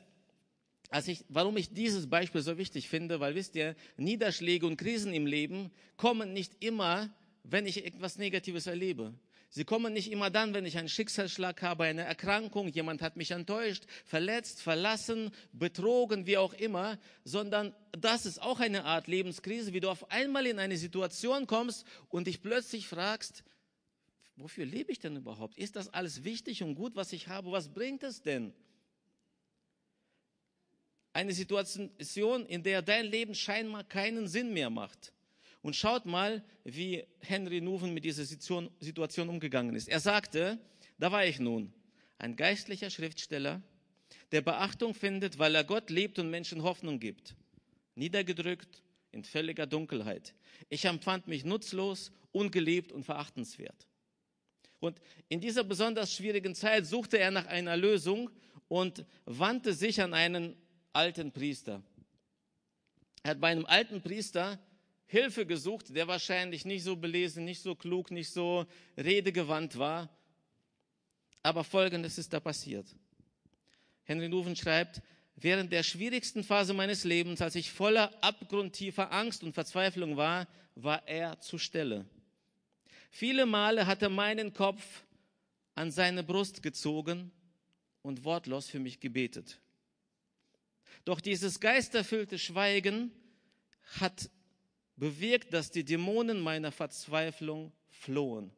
als 0.91 1.07
ich, 1.07 1.25
warum 1.29 1.57
ich 1.57 1.73
dieses 1.73 2.07
Beispiel 2.07 2.41
so 2.41 2.59
wichtig 2.59 2.89
finde, 2.89 3.19
weil 3.19 3.33
wisst 3.33 3.55
ihr, 3.55 3.75
Niederschläge 3.97 4.67
und 4.67 4.77
Krisen 4.77 5.11
im 5.15 5.25
Leben 5.25 5.71
kommen 5.97 6.33
nicht 6.33 6.63
immer, 6.63 7.09
wenn 7.41 7.65
ich 7.65 7.83
etwas 7.87 8.19
Negatives 8.19 8.67
erlebe. 8.67 9.15
Sie 9.49 9.63
kommen 9.63 9.93
nicht 9.93 10.11
immer 10.11 10.29
dann, 10.29 10.53
wenn 10.53 10.65
ich 10.65 10.77
einen 10.77 10.89
Schicksalsschlag 10.89 11.61
habe, 11.61 11.85
eine 11.85 12.03
Erkrankung, 12.03 12.67
jemand 12.67 13.01
hat 13.01 13.15
mich 13.15 13.31
enttäuscht, 13.31 13.85
verletzt, 14.05 14.61
verlassen, 14.61 15.31
betrogen, 15.53 16.25
wie 16.25 16.37
auch 16.37 16.53
immer, 16.53 16.99
sondern 17.23 17.73
das 17.93 18.25
ist 18.25 18.41
auch 18.41 18.59
eine 18.59 18.83
Art 18.83 19.07
Lebenskrise, 19.07 19.73
wie 19.73 19.79
du 19.79 19.89
auf 19.89 20.11
einmal 20.11 20.45
in 20.45 20.59
eine 20.59 20.77
Situation 20.77 21.47
kommst 21.47 21.85
und 22.09 22.27
dich 22.27 22.41
plötzlich 22.41 22.87
fragst, 22.87 23.43
wofür 24.35 24.65
lebe 24.65 24.91
ich 24.91 24.99
denn 24.99 25.15
überhaupt? 25.15 25.57
Ist 25.57 25.77
das 25.77 25.93
alles 25.93 26.25
wichtig 26.25 26.61
und 26.61 26.75
gut, 26.75 26.95
was 26.95 27.13
ich 27.13 27.29
habe? 27.29 27.51
Was 27.51 27.69
bringt 27.69 28.03
es 28.03 28.21
denn? 28.21 28.53
Eine 31.13 31.33
Situation, 31.33 32.45
in 32.45 32.63
der 32.63 32.81
dein 32.81 33.05
Leben 33.05 33.33
scheinbar 33.33 33.85
keinen 33.85 34.27
Sinn 34.27 34.53
mehr 34.53 34.69
macht. 34.69 35.13
Und 35.67 35.75
schaut 35.75 36.05
mal, 36.05 36.41
wie 36.63 37.03
Henry 37.19 37.59
Nuven 37.59 37.93
mit 37.93 38.05
dieser 38.05 38.23
Situation 38.23 39.27
umgegangen 39.27 39.75
ist. 39.75 39.89
Er 39.89 39.99
sagte, 39.99 40.57
da 40.97 41.11
war 41.11 41.25
ich 41.25 41.41
nun, 41.41 41.73
ein 42.17 42.37
geistlicher 42.37 42.89
Schriftsteller, 42.89 43.61
der 44.31 44.39
Beachtung 44.39 44.93
findet, 44.93 45.39
weil 45.39 45.53
er 45.55 45.65
Gott 45.65 45.89
liebt 45.89 46.19
und 46.19 46.29
Menschen 46.29 46.63
Hoffnung 46.63 47.01
gibt. 47.01 47.35
Niedergedrückt, 47.95 48.81
in 49.11 49.25
völliger 49.25 49.67
Dunkelheit. 49.67 50.33
Ich 50.69 50.85
empfand 50.85 51.27
mich 51.27 51.43
nutzlos, 51.43 52.13
ungeliebt 52.31 52.93
und 52.93 53.03
verachtenswert. 53.03 53.89
Und 54.79 55.01
in 55.27 55.41
dieser 55.41 55.65
besonders 55.65 56.13
schwierigen 56.13 56.55
Zeit 56.55 56.85
suchte 56.85 57.19
er 57.19 57.31
nach 57.31 57.47
einer 57.47 57.75
Lösung 57.75 58.29
und 58.69 59.03
wandte 59.25 59.73
sich 59.73 60.01
an 60.01 60.13
einen 60.13 60.55
alten 60.93 61.33
Priester. 61.33 61.83
Er 63.23 63.31
hat 63.31 63.41
bei 63.41 63.49
einem 63.49 63.65
alten 63.65 64.01
Priester 64.01 64.57
Hilfe 65.07 65.45
gesucht, 65.45 65.95
der 65.95 66.07
wahrscheinlich 66.07 66.65
nicht 66.65 66.83
so 66.83 66.97
belesen, 66.97 67.45
nicht 67.45 67.61
so 67.61 67.75
klug, 67.75 68.11
nicht 68.11 68.29
so 68.29 68.65
redegewandt 68.97 69.77
war. 69.77 70.09
Aber 71.43 71.63
Folgendes 71.63 72.17
ist 72.17 72.33
da 72.33 72.41
passiert. 72.41 72.85
Henry 74.03 74.27
Nuven 74.27 74.55
schreibt, 74.55 75.01
während 75.37 75.71
der 75.71 75.83
schwierigsten 75.83 76.43
Phase 76.43 76.73
meines 76.73 77.05
Lebens, 77.05 77.41
als 77.41 77.55
ich 77.55 77.71
voller 77.71 78.11
abgrundtiefer 78.21 79.11
Angst 79.13 79.43
und 79.43 79.53
Verzweiflung 79.53 80.17
war, 80.17 80.47
war 80.75 81.07
er 81.07 81.39
zur 81.39 81.59
Stelle. 81.59 82.05
Viele 83.09 83.45
Male 83.45 83.87
hat 83.87 84.01
er 84.01 84.09
meinen 84.09 84.53
Kopf 84.53 85.03
an 85.73 85.89
seine 85.89 86.23
Brust 86.23 86.61
gezogen 86.61 87.31
und 88.01 88.25
wortlos 88.25 88.67
für 88.67 88.79
mich 88.79 88.99
gebetet. 88.99 89.59
Doch 91.05 91.21
dieses 91.21 91.61
geisterfüllte 91.61 92.37
Schweigen 92.37 93.11
hat 93.99 94.29
bewirkt, 94.97 95.53
dass 95.53 95.71
die 95.71 95.85
Dämonen 95.85 96.39
meiner 96.39 96.71
Verzweiflung 96.71 97.71
flohen. 97.89 98.51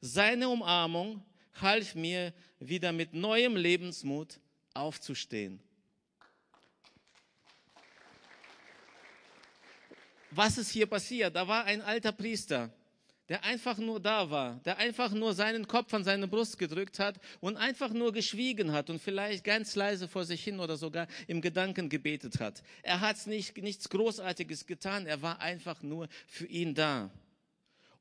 Seine 0.00 0.48
Umarmung 0.48 1.24
half 1.54 1.94
mir 1.94 2.34
wieder 2.58 2.92
mit 2.92 3.14
neuem 3.14 3.56
Lebensmut 3.56 4.38
aufzustehen. 4.74 5.60
Was 10.30 10.58
ist 10.58 10.70
hier 10.70 10.86
passiert? 10.86 11.34
Da 11.34 11.48
war 11.48 11.64
ein 11.64 11.80
alter 11.80 12.12
Priester, 12.12 12.70
der 13.28 13.42
einfach 13.44 13.78
nur 13.78 14.00
da 14.00 14.30
war, 14.30 14.60
der 14.64 14.78
einfach 14.78 15.10
nur 15.10 15.34
seinen 15.34 15.66
Kopf 15.66 15.92
an 15.94 16.04
seine 16.04 16.28
Brust 16.28 16.58
gedrückt 16.58 16.98
hat 16.98 17.18
und 17.40 17.56
einfach 17.56 17.92
nur 17.92 18.12
geschwiegen 18.12 18.72
hat 18.72 18.88
und 18.88 19.00
vielleicht 19.00 19.44
ganz 19.44 19.74
leise 19.74 20.06
vor 20.06 20.24
sich 20.24 20.44
hin 20.44 20.60
oder 20.60 20.76
sogar 20.76 21.08
im 21.26 21.40
Gedanken 21.40 21.88
gebetet 21.88 22.38
hat. 22.38 22.62
Er 22.82 23.00
hat 23.00 23.26
nicht, 23.26 23.56
nichts 23.56 23.88
Großartiges 23.88 24.66
getan, 24.66 25.06
er 25.06 25.22
war 25.22 25.40
einfach 25.40 25.82
nur 25.82 26.08
für 26.26 26.46
ihn 26.46 26.74
da. 26.74 27.10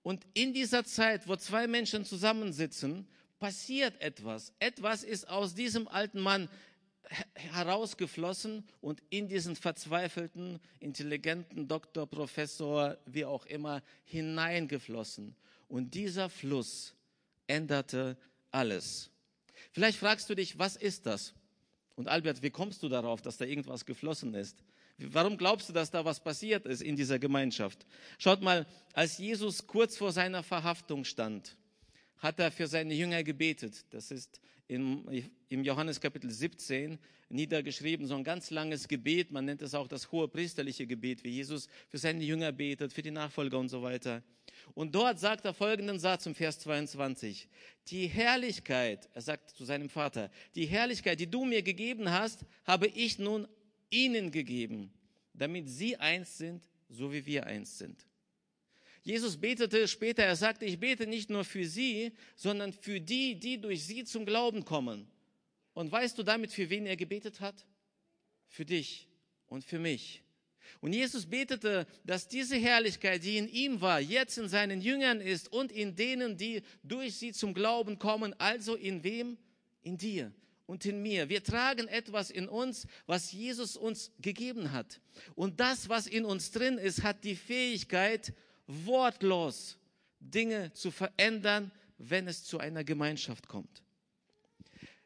Und 0.03 0.23
in 0.35 0.53
dieser 0.53 0.83
Zeit, 0.85 1.27
wo 1.27 1.35
zwei 1.35 1.65
Menschen 1.65 2.05
zusammensitzen, 2.05 3.07
passiert 3.39 3.99
etwas. 4.01 4.53
Etwas 4.59 5.03
ist 5.03 5.27
aus 5.27 5.55
diesem 5.55 5.87
alten 5.87 6.19
Mann 6.19 6.47
herausgeflossen 7.35 8.63
und 8.81 9.01
in 9.09 9.27
diesen 9.27 9.55
verzweifelten, 9.55 10.59
intelligenten 10.79 11.67
Doktor, 11.67 12.07
Professor, 12.07 12.97
wie 13.05 13.25
auch 13.25 13.45
immer, 13.45 13.81
hineingeflossen. 14.05 15.35
Und 15.67 15.93
dieser 15.93 16.29
Fluss 16.29 16.95
änderte 17.47 18.17
alles. 18.51 19.09
Vielleicht 19.71 19.97
fragst 19.97 20.29
du 20.29 20.35
dich, 20.35 20.57
was 20.57 20.75
ist 20.75 21.05
das? 21.05 21.33
Und 21.95 22.07
Albert, 22.07 22.41
wie 22.41 22.49
kommst 22.49 22.83
du 22.83 22.89
darauf, 22.89 23.21
dass 23.21 23.37
da 23.37 23.45
irgendwas 23.45 23.85
geflossen 23.85 24.33
ist? 24.33 24.63
Warum 24.97 25.37
glaubst 25.37 25.67
du, 25.67 25.73
dass 25.73 25.91
da 25.91 26.05
was 26.05 26.21
passiert 26.21 26.65
ist 26.65 26.81
in 26.81 26.95
dieser 26.95 27.19
Gemeinschaft? 27.19 27.85
Schaut 28.17 28.41
mal, 28.41 28.65
als 28.93 29.17
Jesus 29.17 29.67
kurz 29.67 29.97
vor 29.97 30.11
seiner 30.11 30.43
Verhaftung 30.43 31.03
stand, 31.03 31.57
hat 32.17 32.39
er 32.39 32.51
für 32.51 32.67
seine 32.67 32.93
Jünger 32.93 33.23
gebetet. 33.23 33.85
Das 33.89 34.11
ist 34.11 34.39
im, 34.67 35.07
im 35.49 35.63
Johannes 35.63 35.99
Kapitel 35.99 36.29
17 36.29 36.97
niedergeschrieben, 37.29 38.07
so 38.07 38.15
ein 38.15 38.23
ganz 38.23 38.49
langes 38.51 38.87
Gebet. 38.87 39.31
Man 39.31 39.45
nennt 39.45 39.61
es 39.61 39.73
auch 39.73 39.87
das 39.87 40.11
hohe 40.11 40.27
priesterliche 40.27 40.87
Gebet, 40.87 41.23
wie 41.23 41.29
Jesus 41.29 41.67
für 41.89 41.97
seine 41.97 42.23
Jünger 42.23 42.51
betet, 42.51 42.93
für 42.93 43.01
die 43.01 43.11
Nachfolger 43.11 43.59
und 43.59 43.69
so 43.69 43.81
weiter. 43.81 44.23
Und 44.73 44.95
dort 44.95 45.19
sagt 45.19 45.45
er 45.45 45.53
folgenden 45.53 45.99
Satz 45.99 46.25
im 46.25 46.35
Vers 46.35 46.59
22. 46.59 47.47
Die 47.87 48.07
Herrlichkeit, 48.07 49.09
er 49.13 49.21
sagt 49.21 49.51
zu 49.51 49.65
seinem 49.65 49.89
Vater, 49.89 50.31
die 50.55 50.65
Herrlichkeit, 50.65 51.19
die 51.19 51.29
du 51.29 51.45
mir 51.45 51.61
gegeben 51.61 52.09
hast, 52.09 52.45
habe 52.65 52.87
ich 52.87 53.19
nun 53.19 53.47
ihnen 53.89 54.31
gegeben, 54.31 54.91
damit 55.33 55.69
sie 55.69 55.97
eins 55.97 56.37
sind, 56.37 56.63
so 56.89 57.11
wie 57.11 57.25
wir 57.25 57.45
eins 57.45 57.77
sind. 57.77 58.05
Jesus 59.05 59.37
betete 59.37 59.87
später, 59.87 60.23
er 60.23 60.35
sagte, 60.35 60.65
ich 60.65 60.79
bete 60.79 61.05
nicht 61.05 61.29
nur 61.29 61.45
für 61.45 61.63
sie, 61.63 62.11
sondern 62.35 62.73
für 62.73 62.99
die, 62.99 63.39
die 63.39 63.61
durch 63.61 63.85
sie 63.85 64.03
zum 64.03 64.25
Glauben 64.25 64.65
kommen. 64.65 65.07
Und 65.75 65.91
weißt 65.91 66.17
du 66.17 66.23
damit, 66.23 66.51
für 66.51 66.71
wen 66.71 66.87
er 66.87 66.97
gebetet 66.97 67.39
hat? 67.39 67.67
Für 68.47 68.65
dich 68.65 69.07
und 69.45 69.63
für 69.63 69.77
mich. 69.77 70.23
Und 70.81 70.93
Jesus 70.93 71.27
betete, 71.27 71.85
dass 72.03 72.27
diese 72.27 72.55
Herrlichkeit, 72.55 73.23
die 73.23 73.37
in 73.37 73.47
ihm 73.47 73.79
war, 73.79 74.01
jetzt 74.01 74.39
in 74.39 74.49
seinen 74.49 74.81
Jüngern 74.81 75.21
ist 75.21 75.53
und 75.53 75.71
in 75.71 75.95
denen, 75.95 76.35
die 76.35 76.63
durch 76.81 77.15
sie 77.15 77.31
zum 77.31 77.53
Glauben 77.53 77.99
kommen. 77.99 78.33
Also 78.39 78.73
in 78.73 79.03
wem? 79.03 79.37
In 79.83 79.99
dir 79.99 80.33
und 80.65 80.83
in 80.83 81.03
mir. 81.03 81.29
Wir 81.29 81.43
tragen 81.43 81.87
etwas 81.87 82.31
in 82.31 82.49
uns, 82.49 82.87
was 83.05 83.31
Jesus 83.31 83.77
uns 83.77 84.11
gegeben 84.19 84.71
hat. 84.71 84.99
Und 85.35 85.59
das, 85.59 85.89
was 85.89 86.07
in 86.07 86.25
uns 86.25 86.49
drin 86.49 86.79
ist, 86.79 87.03
hat 87.03 87.23
die 87.23 87.35
Fähigkeit, 87.35 88.33
wortlos 88.67 89.77
Dinge 90.19 90.71
zu 90.73 90.91
verändern, 90.91 91.71
wenn 91.97 92.27
es 92.27 92.43
zu 92.43 92.59
einer 92.59 92.83
Gemeinschaft 92.83 93.47
kommt. 93.47 93.83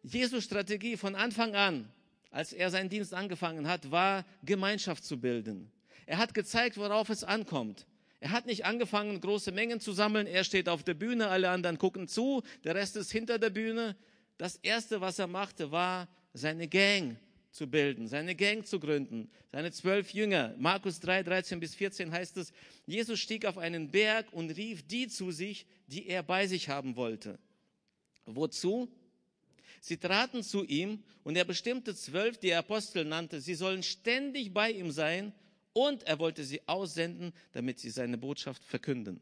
Jesus 0.01 0.43
Strategie 0.43 0.97
von 0.97 1.15
Anfang 1.15 1.55
an, 1.55 1.91
als 2.31 2.53
er 2.53 2.69
seinen 2.69 2.89
Dienst 2.89 3.13
angefangen 3.13 3.67
hat, 3.67 3.91
war 3.91 4.25
Gemeinschaft 4.43 5.03
zu 5.03 5.19
bilden. 5.19 5.71
Er 6.05 6.17
hat 6.17 6.33
gezeigt, 6.33 6.77
worauf 6.77 7.09
es 7.09 7.23
ankommt. 7.23 7.85
Er 8.19 8.31
hat 8.31 8.45
nicht 8.45 8.65
angefangen, 8.65 9.21
große 9.21 9.51
Mengen 9.51 9.79
zu 9.79 9.93
sammeln. 9.93 10.27
Er 10.27 10.43
steht 10.43 10.67
auf 10.67 10.83
der 10.83 10.93
Bühne, 10.93 11.27
alle 11.27 11.49
anderen 11.49 11.77
gucken 11.77 12.07
zu, 12.07 12.43
der 12.63 12.75
Rest 12.75 12.95
ist 12.95 13.11
hinter 13.11 13.39
der 13.39 13.49
Bühne. 13.49 13.95
Das 14.37 14.57
erste, 14.57 15.01
was 15.01 15.19
er 15.19 15.27
machte, 15.27 15.71
war 15.71 16.07
seine 16.33 16.67
Gang 16.67 17.17
zu 17.59 17.67
bilden, 17.67 18.07
seine 18.07 18.35
Gang 18.35 18.65
zu 18.65 18.79
gründen, 18.79 19.29
seine 19.51 19.69
zwölf 19.73 20.13
Jünger. 20.13 20.55
Markus 20.57 21.01
3, 21.01 21.23
13 21.23 21.59
bis 21.59 21.75
14 21.75 22.09
heißt 22.09 22.37
es, 22.37 22.53
Jesus 22.85 23.19
stieg 23.19 23.45
auf 23.45 23.57
einen 23.57 23.91
Berg 23.91 24.31
und 24.31 24.51
rief 24.51 24.87
die 24.87 25.09
zu 25.09 25.31
sich, 25.31 25.65
die 25.87 26.07
er 26.07 26.23
bei 26.23 26.47
sich 26.47 26.69
haben 26.69 26.95
wollte. 26.95 27.37
Wozu? 28.25 28.87
Sie 29.81 29.97
traten 29.97 30.41
zu 30.41 30.63
ihm 30.63 31.03
und 31.23 31.35
er 31.35 31.43
bestimmte 31.43 31.93
zwölf, 31.95 32.37
die 32.37 32.51
er 32.51 32.59
Apostel 32.59 33.03
nannte. 33.03 33.41
Sie 33.41 33.55
sollen 33.55 33.83
ständig 33.83 34.53
bei 34.53 34.71
ihm 34.71 34.91
sein 34.91 35.33
und 35.73 36.03
er 36.03 36.17
wollte 36.17 36.45
sie 36.45 36.65
aussenden, 36.65 37.33
damit 37.51 37.79
sie 37.79 37.89
seine 37.89 38.17
Botschaft 38.17 38.63
verkünden. 38.63 39.19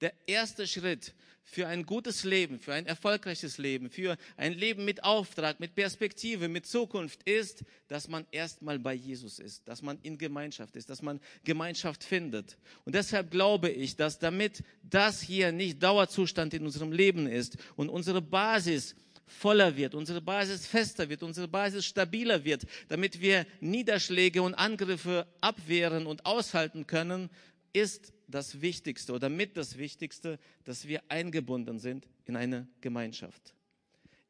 Der 0.00 0.12
erste 0.26 0.66
Schritt 0.66 1.14
für 1.42 1.66
ein 1.66 1.86
gutes 1.86 2.24
Leben, 2.24 2.58
für 2.58 2.74
ein 2.74 2.86
erfolgreiches 2.86 3.58
Leben, 3.58 3.90
für 3.90 4.16
ein 4.36 4.52
Leben 4.52 4.84
mit 4.84 5.02
Auftrag, 5.02 5.60
mit 5.60 5.74
Perspektive, 5.74 6.46
mit 6.46 6.66
Zukunft 6.66 7.22
ist, 7.22 7.64
dass 7.88 8.06
man 8.06 8.26
erstmal 8.30 8.78
bei 8.78 8.92
Jesus 8.92 9.38
ist, 9.38 9.66
dass 9.66 9.80
man 9.80 9.98
in 10.02 10.18
Gemeinschaft 10.18 10.76
ist, 10.76 10.90
dass 10.90 11.00
man 11.00 11.20
Gemeinschaft 11.44 12.04
findet. 12.04 12.58
Und 12.84 12.94
deshalb 12.94 13.30
glaube 13.30 13.70
ich, 13.70 13.96
dass 13.96 14.18
damit 14.18 14.62
das 14.82 15.22
hier 15.22 15.50
nicht 15.50 15.82
Dauerzustand 15.82 16.52
in 16.52 16.64
unserem 16.64 16.92
Leben 16.92 17.26
ist 17.26 17.56
und 17.76 17.88
unsere 17.88 18.20
Basis 18.20 18.94
voller 19.26 19.76
wird, 19.76 19.94
unsere 19.94 20.20
Basis 20.20 20.66
fester 20.66 21.08
wird, 21.08 21.22
unsere 21.22 21.48
Basis 21.48 21.86
stabiler 21.86 22.44
wird, 22.44 22.66
damit 22.88 23.20
wir 23.20 23.46
Niederschläge 23.60 24.42
und 24.42 24.54
Angriffe 24.54 25.26
abwehren 25.40 26.06
und 26.06 26.26
aushalten 26.26 26.86
können, 26.86 27.30
ist 27.80 28.12
das 28.26 28.60
Wichtigste 28.60 29.12
oder 29.12 29.28
mit 29.28 29.56
das 29.56 29.78
Wichtigste, 29.78 30.38
dass 30.64 30.86
wir 30.86 31.02
eingebunden 31.08 31.78
sind 31.78 32.06
in 32.26 32.36
eine 32.36 32.68
Gemeinschaft. 32.80 33.54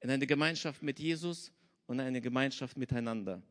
In 0.00 0.11
eine 0.11 0.26
Gemeinschaft 0.26 0.83
mit 0.83 1.00
Jesus 1.00 1.50
und 1.87 2.00
eine 2.00 2.21
Gemeinschaft 2.21 2.76
miteinander. 2.76 3.43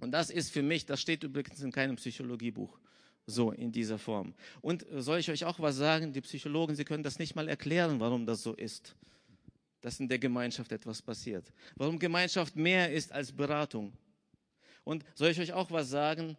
Und 0.00 0.12
das 0.12 0.30
ist 0.30 0.50
für 0.50 0.62
mich, 0.62 0.86
das 0.86 1.00
steht 1.00 1.24
übrigens 1.24 1.60
in 1.62 1.72
keinem 1.72 1.96
Psychologiebuch, 1.96 2.78
so 3.26 3.52
in 3.52 3.72
dieser 3.72 3.98
Form. 3.98 4.34
Und 4.60 4.84
soll 4.96 5.18
ich 5.18 5.30
euch 5.30 5.44
auch 5.44 5.58
was 5.58 5.76
sagen? 5.76 6.12
Die 6.12 6.20
Psychologen, 6.20 6.76
sie 6.76 6.84
können 6.84 7.02
das 7.02 7.18
nicht 7.18 7.34
mal 7.34 7.48
erklären, 7.48 8.00
warum 8.00 8.26
das 8.26 8.42
so 8.42 8.52
ist, 8.54 8.94
dass 9.80 10.00
in 10.00 10.08
der 10.08 10.18
Gemeinschaft 10.18 10.72
etwas 10.72 11.02
passiert. 11.02 11.52
Warum 11.76 11.98
Gemeinschaft 11.98 12.56
mehr 12.56 12.92
ist 12.92 13.12
als 13.12 13.32
Beratung. 13.32 13.92
Und 14.84 15.04
soll 15.14 15.30
ich 15.30 15.40
euch 15.40 15.52
auch 15.52 15.70
was 15.70 15.88
sagen? 15.88 16.36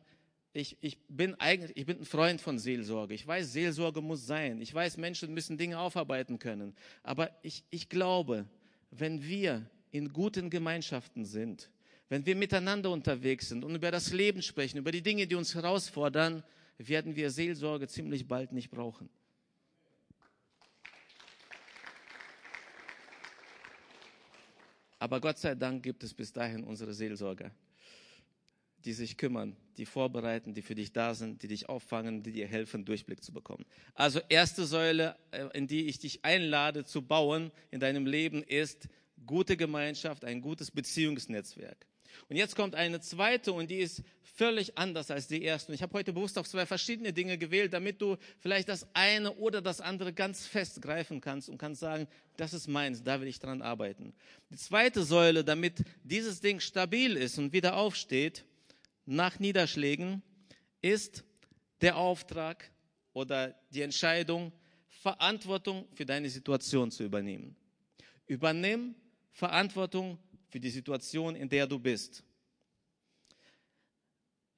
Ich, 0.56 0.78
ich 0.80 0.98
bin 1.10 1.36
eigentlich, 1.36 1.76
ich 1.76 1.86
bin 1.86 2.00
ein 2.00 2.06
Freund 2.06 2.40
von 2.40 2.58
Seelsorge. 2.58 3.14
Ich 3.14 3.28
weiß, 3.28 3.52
Seelsorge 3.52 4.02
muss 4.02 4.26
sein. 4.26 4.62
Ich 4.62 4.74
weiß, 4.74 4.96
Menschen 4.98 5.34
müssen 5.34 5.58
Dinge 5.58 5.78
aufarbeiten 5.80 6.40
können. 6.40 6.74
Aber 7.04 7.30
ich, 7.42 7.66
ich 7.72 7.90
glaube, 7.90 8.46
wenn 8.90 9.22
wir 9.22 9.70
in 9.92 10.14
guten 10.14 10.50
Gemeinschaften 10.50 11.26
sind, 11.26 11.70
wenn 12.08 12.26
wir 12.26 12.38
miteinander 12.38 12.90
unterwegs 12.92 13.50
sind 13.50 13.66
und 13.66 13.76
über 13.76 13.92
das 13.92 14.14
Leben 14.14 14.42
sprechen, 14.42 14.78
über 14.78 14.92
die 14.92 15.02
Dinge, 15.02 15.28
die 15.28 15.36
uns 15.36 15.54
herausfordern, 15.54 16.42
werden 16.78 17.16
wir 17.18 17.32
Seelsorge 17.32 17.90
ziemlich 17.90 18.26
bald 18.26 18.54
nicht 18.54 18.72
brauchen. 18.72 19.10
Aber 25.00 25.20
Gott 25.20 25.38
sei 25.38 25.54
Dank 25.54 25.84
gibt 25.84 26.04
es 26.04 26.14
bis 26.14 26.32
dahin 26.32 26.64
unsere 26.64 26.94
Seelsorger 26.94 27.52
die 28.86 28.94
sich 28.94 29.18
kümmern, 29.18 29.58
die 29.77 29.86
vorbereiten, 29.86 30.54
die 30.54 30.62
für 30.62 30.75
dich 30.75 30.94
da 30.94 31.15
sind, 31.15 31.42
die 31.44 31.48
dich 31.48 31.68
auffangen, 31.68 32.24
die 32.24 32.32
dir 32.32 32.48
helfen, 32.48 32.86
Durchblick 32.86 33.24
zu 33.24 33.34
bekommen. 33.34 33.65
Also 33.96 34.22
erste 34.30 34.65
Säule, 34.65 35.15
äh, 35.32 35.46
in 35.54 35.68
die 35.68 35.88
ich 35.88 36.00
dich 36.00 36.24
einlade 36.24 36.86
zu 36.86 37.01
bauen 37.01 37.51
in 37.72 37.80
deinem 37.80 38.06
Leben, 38.06 38.44
ist 38.44 38.88
gute 39.25 39.58
Gemeinschaft, 39.58 40.24
ein 40.24 40.42
gutes 40.42 40.72
Beziehungsnetzwerk. 40.72 41.86
Und 42.30 42.38
jetzt 42.38 42.56
kommt 42.56 42.75
eine 42.75 43.01
zweite 43.01 43.51
und 43.51 43.70
die 43.70 43.80
ist 43.80 44.04
völlig 44.24 44.77
anders 44.77 45.12
als 45.12 45.27
die 45.27 45.42
erste. 45.42 45.72
Und 45.72 45.75
ich 45.75 45.82
habe 45.82 45.94
heute 45.94 46.13
bewusst 46.13 46.38
auf 46.38 46.48
zwei 46.48 46.65
verschiedene 46.65 47.12
Dinge 47.12 47.38
gewählt, 47.38 47.74
damit 47.74 48.01
du 48.01 48.18
vielleicht 48.39 48.70
das 48.70 48.88
eine 48.94 49.34
oder 49.34 49.62
das 49.62 49.82
andere 49.82 50.13
ganz 50.13 50.46
fest 50.46 50.82
greifen 50.82 51.22
kannst 51.22 51.50
und 51.50 51.58
kannst 51.58 51.82
sagen, 51.82 52.08
das 52.38 52.54
ist 52.54 52.68
meins, 52.68 53.04
da 53.04 53.20
will 53.20 53.27
ich 53.27 53.39
dran 53.39 53.62
arbeiten. 53.62 54.13
Die 54.50 54.58
zweite 54.58 55.04
Säule, 55.04 55.44
damit 55.44 55.84
dieses 56.04 56.39
Ding 56.39 56.60
stabil 56.60 57.18
ist 57.18 57.38
und 57.38 57.54
wieder 57.54 57.75
aufsteht, 57.75 58.46
nach 59.06 59.40
Niederschlägen 59.40 60.22
ist 60.82 61.24
der 61.82 61.98
Auftrag 61.98 62.72
oder 63.14 63.56
die 63.70 63.82
Entscheidung, 63.82 64.52
Verantwortung 64.88 65.88
für 65.94 66.06
deine 66.06 66.30
Situation 66.30 66.92
zu 66.92 67.04
übernehmen. 67.04 67.56
Übernimm 68.28 68.96
Verantwortung 69.32 70.18
für 70.50 70.60
die 70.60 70.70
Situation, 70.70 71.36
in 71.36 71.50
der 71.50 71.68
du 71.68 71.78
bist. 71.78 72.24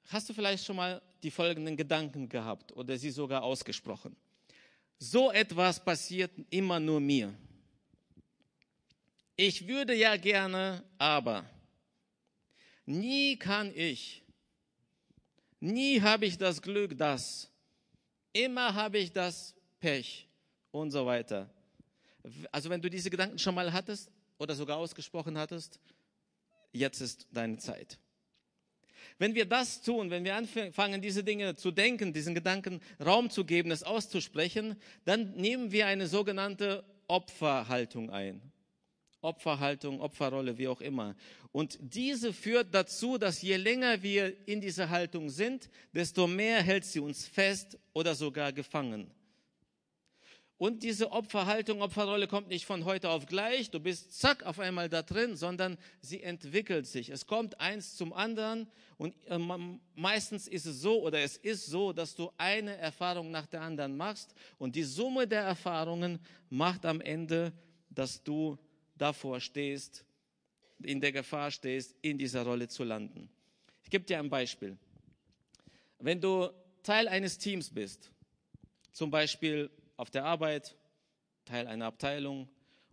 Hast 0.04 0.28
du 0.28 0.32
vielleicht 0.32 0.64
schon 0.64 0.76
mal 0.76 1.02
die 1.22 1.30
folgenden 1.30 1.76
Gedanken 1.76 2.28
gehabt 2.28 2.72
oder 2.72 2.96
sie 2.96 3.10
sogar 3.10 3.42
ausgesprochen? 3.42 4.16
So 4.98 5.30
etwas 5.30 5.84
passiert 5.84 6.32
immer 6.50 6.80
nur 6.80 7.00
mir. 7.00 7.34
Ich 9.36 9.68
würde 9.68 9.94
ja 9.94 10.16
gerne, 10.16 10.82
aber 10.96 11.44
nie 12.86 13.36
kann 13.36 13.72
ich. 13.74 14.24
Nie 15.60 16.00
habe 16.00 16.26
ich 16.26 16.38
das 16.38 16.62
Glück, 16.62 16.96
dass. 16.96 17.50
Immer 18.32 18.74
habe 18.74 18.98
ich 18.98 19.12
das 19.12 19.54
Pech 19.80 20.28
und 20.70 20.90
so 20.90 21.06
weiter. 21.06 21.50
Also 22.52 22.70
wenn 22.70 22.80
du 22.80 22.90
diese 22.90 23.10
Gedanken 23.10 23.38
schon 23.38 23.54
mal 23.54 23.72
hattest 23.72 24.10
oder 24.38 24.54
sogar 24.54 24.76
ausgesprochen 24.76 25.38
hattest, 25.38 25.80
jetzt 26.72 27.00
ist 27.00 27.26
deine 27.32 27.56
Zeit. 27.56 27.98
Wenn 29.18 29.34
wir 29.34 29.46
das 29.46 29.82
tun, 29.82 30.10
wenn 30.10 30.24
wir 30.24 30.36
anfangen, 30.36 31.02
diese 31.02 31.24
Dinge 31.24 31.56
zu 31.56 31.70
denken, 31.70 32.12
diesen 32.12 32.34
Gedanken 32.34 32.80
Raum 33.04 33.30
zu 33.30 33.44
geben, 33.44 33.70
es 33.70 33.82
auszusprechen, 33.82 34.76
dann 35.04 35.32
nehmen 35.32 35.72
wir 35.72 35.86
eine 35.86 36.06
sogenannte 36.06 36.84
Opferhaltung 37.08 38.10
ein. 38.10 38.40
Opferhaltung, 39.20 40.00
Opferrolle, 40.00 40.58
wie 40.58 40.68
auch 40.68 40.80
immer. 40.80 41.16
Und 41.52 41.78
diese 41.80 42.32
führt 42.32 42.74
dazu, 42.74 43.18
dass 43.18 43.42
je 43.42 43.56
länger 43.56 44.02
wir 44.02 44.36
in 44.46 44.60
dieser 44.60 44.90
Haltung 44.90 45.28
sind, 45.28 45.68
desto 45.92 46.26
mehr 46.26 46.62
hält 46.62 46.84
sie 46.84 47.00
uns 47.00 47.26
fest 47.26 47.78
oder 47.92 48.14
sogar 48.14 48.52
gefangen. 48.52 49.10
Und 50.58 50.82
diese 50.82 51.12
Opferhaltung, 51.12 51.82
Opferrolle 51.82 52.26
kommt 52.26 52.48
nicht 52.48 52.66
von 52.66 52.84
heute 52.84 53.10
auf 53.10 53.26
gleich, 53.26 53.70
du 53.70 53.78
bist 53.78 54.18
zack 54.18 54.42
auf 54.44 54.58
einmal 54.58 54.88
da 54.88 55.02
drin, 55.02 55.36
sondern 55.36 55.78
sie 56.00 56.20
entwickelt 56.20 56.84
sich. 56.88 57.10
Es 57.10 57.28
kommt 57.28 57.60
eins 57.60 57.94
zum 57.94 58.12
anderen 58.12 58.66
und 58.96 59.14
ähm, 59.28 59.80
meistens 59.94 60.48
ist 60.48 60.66
es 60.66 60.80
so 60.80 61.00
oder 61.00 61.20
es 61.20 61.36
ist 61.36 61.66
so, 61.66 61.92
dass 61.92 62.16
du 62.16 62.32
eine 62.38 62.76
Erfahrung 62.76 63.30
nach 63.30 63.46
der 63.46 63.62
anderen 63.62 63.96
machst 63.96 64.34
und 64.58 64.74
die 64.74 64.82
Summe 64.82 65.28
der 65.28 65.42
Erfahrungen 65.42 66.18
macht 66.50 66.84
am 66.84 67.00
Ende, 67.00 67.52
dass 67.88 68.24
du 68.24 68.58
davor 68.98 69.40
stehst, 69.40 70.04
in 70.82 71.00
der 71.00 71.12
Gefahr 71.12 71.50
stehst, 71.50 71.94
in 72.02 72.18
dieser 72.18 72.42
Rolle 72.42 72.68
zu 72.68 72.84
landen. 72.84 73.28
Ich 73.82 73.90
gebe 73.90 74.04
dir 74.04 74.18
ein 74.18 74.30
Beispiel. 74.30 74.76
Wenn 75.98 76.20
du 76.20 76.50
Teil 76.82 77.08
eines 77.08 77.38
Teams 77.38 77.70
bist, 77.70 78.10
zum 78.92 79.10
Beispiel 79.10 79.70
auf 79.96 80.10
der 80.10 80.24
Arbeit, 80.24 80.76
Teil 81.44 81.66
einer 81.66 81.86
Abteilung 81.86 82.48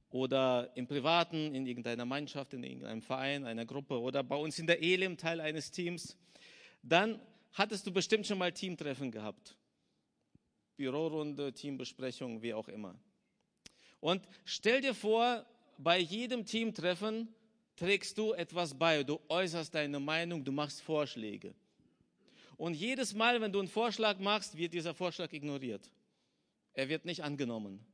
oder 0.09 0.71
im 0.75 0.87
Privaten, 0.87 1.53
in 1.53 1.67
irgendeiner 1.67 2.05
Mannschaft, 2.05 2.53
in 2.53 2.63
irgendeinem 2.63 3.01
Verein, 3.01 3.45
einer 3.45 3.65
Gruppe 3.65 3.99
oder 3.99 4.23
bei 4.23 4.35
uns 4.35 4.57
in 4.57 4.67
der 4.67 4.81
Elim 4.81 5.17
Teil 5.17 5.41
eines 5.41 5.71
Teams, 5.71 6.17
dann 6.81 7.19
hattest 7.53 7.85
du 7.85 7.91
bestimmt 7.91 8.25
schon 8.25 8.37
mal 8.37 8.51
Teamtreffen 8.51 9.11
gehabt. 9.11 9.55
Bürorunde, 10.77 11.53
Teambesprechung, 11.53 12.41
wie 12.41 12.53
auch 12.53 12.67
immer. 12.67 12.99
Und 13.99 14.27
stell 14.43 14.81
dir 14.81 14.93
vor, 14.93 15.45
bei 15.77 15.99
jedem 15.99 16.45
Teamtreffen 16.45 17.33
trägst 17.75 18.17
du 18.17 18.33
etwas 18.33 18.73
bei, 18.73 19.03
du 19.03 19.19
äußerst 19.27 19.73
deine 19.73 19.99
Meinung, 19.99 20.43
du 20.43 20.51
machst 20.51 20.81
Vorschläge. 20.81 21.53
Und 22.57 22.73
jedes 22.73 23.13
Mal, 23.13 23.41
wenn 23.41 23.51
du 23.51 23.59
einen 23.59 23.67
Vorschlag 23.67 24.17
machst, 24.19 24.57
wird 24.57 24.73
dieser 24.73 24.93
Vorschlag 24.93 25.31
ignoriert. 25.33 25.89
Er 26.73 26.87
wird 26.87 27.05
nicht 27.05 27.23
angenommen. 27.23 27.85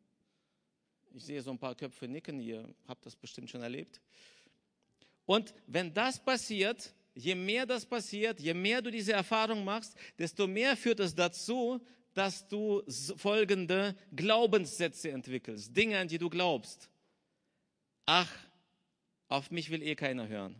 Ich 1.14 1.26
sehe 1.26 1.42
so 1.42 1.52
ein 1.52 1.58
paar 1.58 1.76
Köpfe 1.76 2.08
nicken, 2.08 2.40
ihr 2.40 2.74
habt 2.88 3.06
das 3.06 3.16
bestimmt 3.16 3.50
schon 3.50 3.62
erlebt. 3.62 4.00
Und 5.26 5.54
wenn 5.68 5.94
das 5.94 6.24
passiert, 6.24 6.94
je 7.16 7.36
mehr 7.36 7.66
das 7.66 7.86
passiert, 7.86 8.40
je 8.40 8.54
mehr 8.54 8.82
du 8.82 8.92
diese 8.92 9.14
Erfahrung 9.14 9.64
machst, 9.64 9.96
desto 10.18 10.48
mehr 10.48 10.78
führt 10.78 11.00
es 11.00 11.14
dazu, 11.14 11.82
dass 12.14 12.48
du 12.48 12.84
folgende 13.18 13.96
Glaubenssätze 14.16 15.12
entwickelst, 15.12 15.76
Dinge, 15.76 15.98
an 15.98 16.08
die 16.08 16.18
du 16.18 16.30
glaubst. 16.30 16.91
Ach, 18.06 18.30
auf 19.28 19.52
mich 19.52 19.70
will 19.70 19.82
eh 19.84 19.96
keiner 19.96 20.28
hören. 20.28 20.56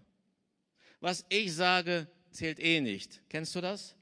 Was 1.00 1.26
ich 1.30 1.54
sage, 1.54 2.08
zählt 2.32 2.60
eh 2.60 2.82
nicht. 2.82 3.22
Kennst 3.30 3.56
du 3.56 3.62
das? 3.62 3.96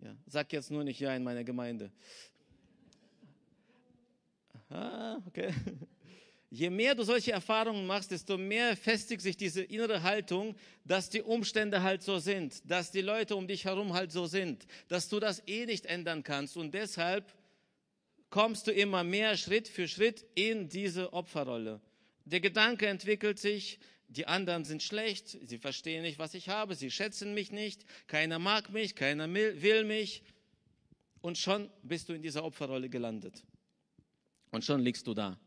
Ja, 0.00 0.16
sag 0.26 0.52
jetzt 0.52 0.70
nur 0.70 0.84
nicht 0.84 0.98
ja 1.00 1.14
in 1.14 1.22
meiner 1.22 1.44
Gemeinde. 1.44 1.92
Ah, 4.70 5.20
okay. 5.26 5.52
Je 6.54 6.68
mehr 6.68 6.94
du 6.94 7.02
solche 7.02 7.32
Erfahrungen 7.32 7.86
machst, 7.86 8.10
desto 8.10 8.36
mehr 8.36 8.76
festigt 8.76 9.22
sich 9.22 9.36
diese 9.36 9.62
innere 9.62 10.02
Haltung, 10.02 10.54
dass 10.84 11.08
die 11.08 11.22
Umstände 11.22 11.82
halt 11.82 12.02
so 12.02 12.18
sind, 12.18 12.70
dass 12.70 12.90
die 12.90 13.00
Leute 13.00 13.36
um 13.36 13.46
dich 13.46 13.64
herum 13.64 13.94
halt 13.94 14.12
so 14.12 14.26
sind, 14.26 14.66
dass 14.88 15.08
du 15.08 15.18
das 15.18 15.42
eh 15.46 15.64
nicht 15.64 15.86
ändern 15.86 16.22
kannst. 16.22 16.56
Und 16.56 16.74
deshalb 16.74 17.32
kommst 18.28 18.66
du 18.66 18.70
immer 18.70 19.02
mehr 19.02 19.36
Schritt 19.36 19.66
für 19.66 19.88
Schritt 19.88 20.26
in 20.34 20.68
diese 20.68 21.12
Opferrolle. 21.12 21.80
Der 22.24 22.40
Gedanke 22.40 22.86
entwickelt 22.86 23.38
sich, 23.38 23.78
die 24.08 24.26
anderen 24.26 24.64
sind 24.64 24.82
schlecht, 24.82 25.38
sie 25.42 25.58
verstehen 25.58 26.02
nicht, 26.02 26.18
was 26.18 26.34
ich 26.34 26.48
habe, 26.48 26.74
sie 26.74 26.90
schätzen 26.90 27.34
mich 27.34 27.50
nicht, 27.50 27.84
keiner 28.06 28.38
mag 28.38 28.70
mich, 28.70 28.94
keiner 28.94 29.32
will 29.32 29.84
mich. 29.84 30.22
Und 31.20 31.38
schon 31.38 31.70
bist 31.82 32.08
du 32.08 32.12
in 32.12 32.22
dieser 32.22 32.44
Opferrolle 32.44 32.88
gelandet. 32.88 33.42
Und 34.50 34.64
schon 34.64 34.80
liegst 34.80 35.06
du 35.06 35.14
da. 35.14 35.38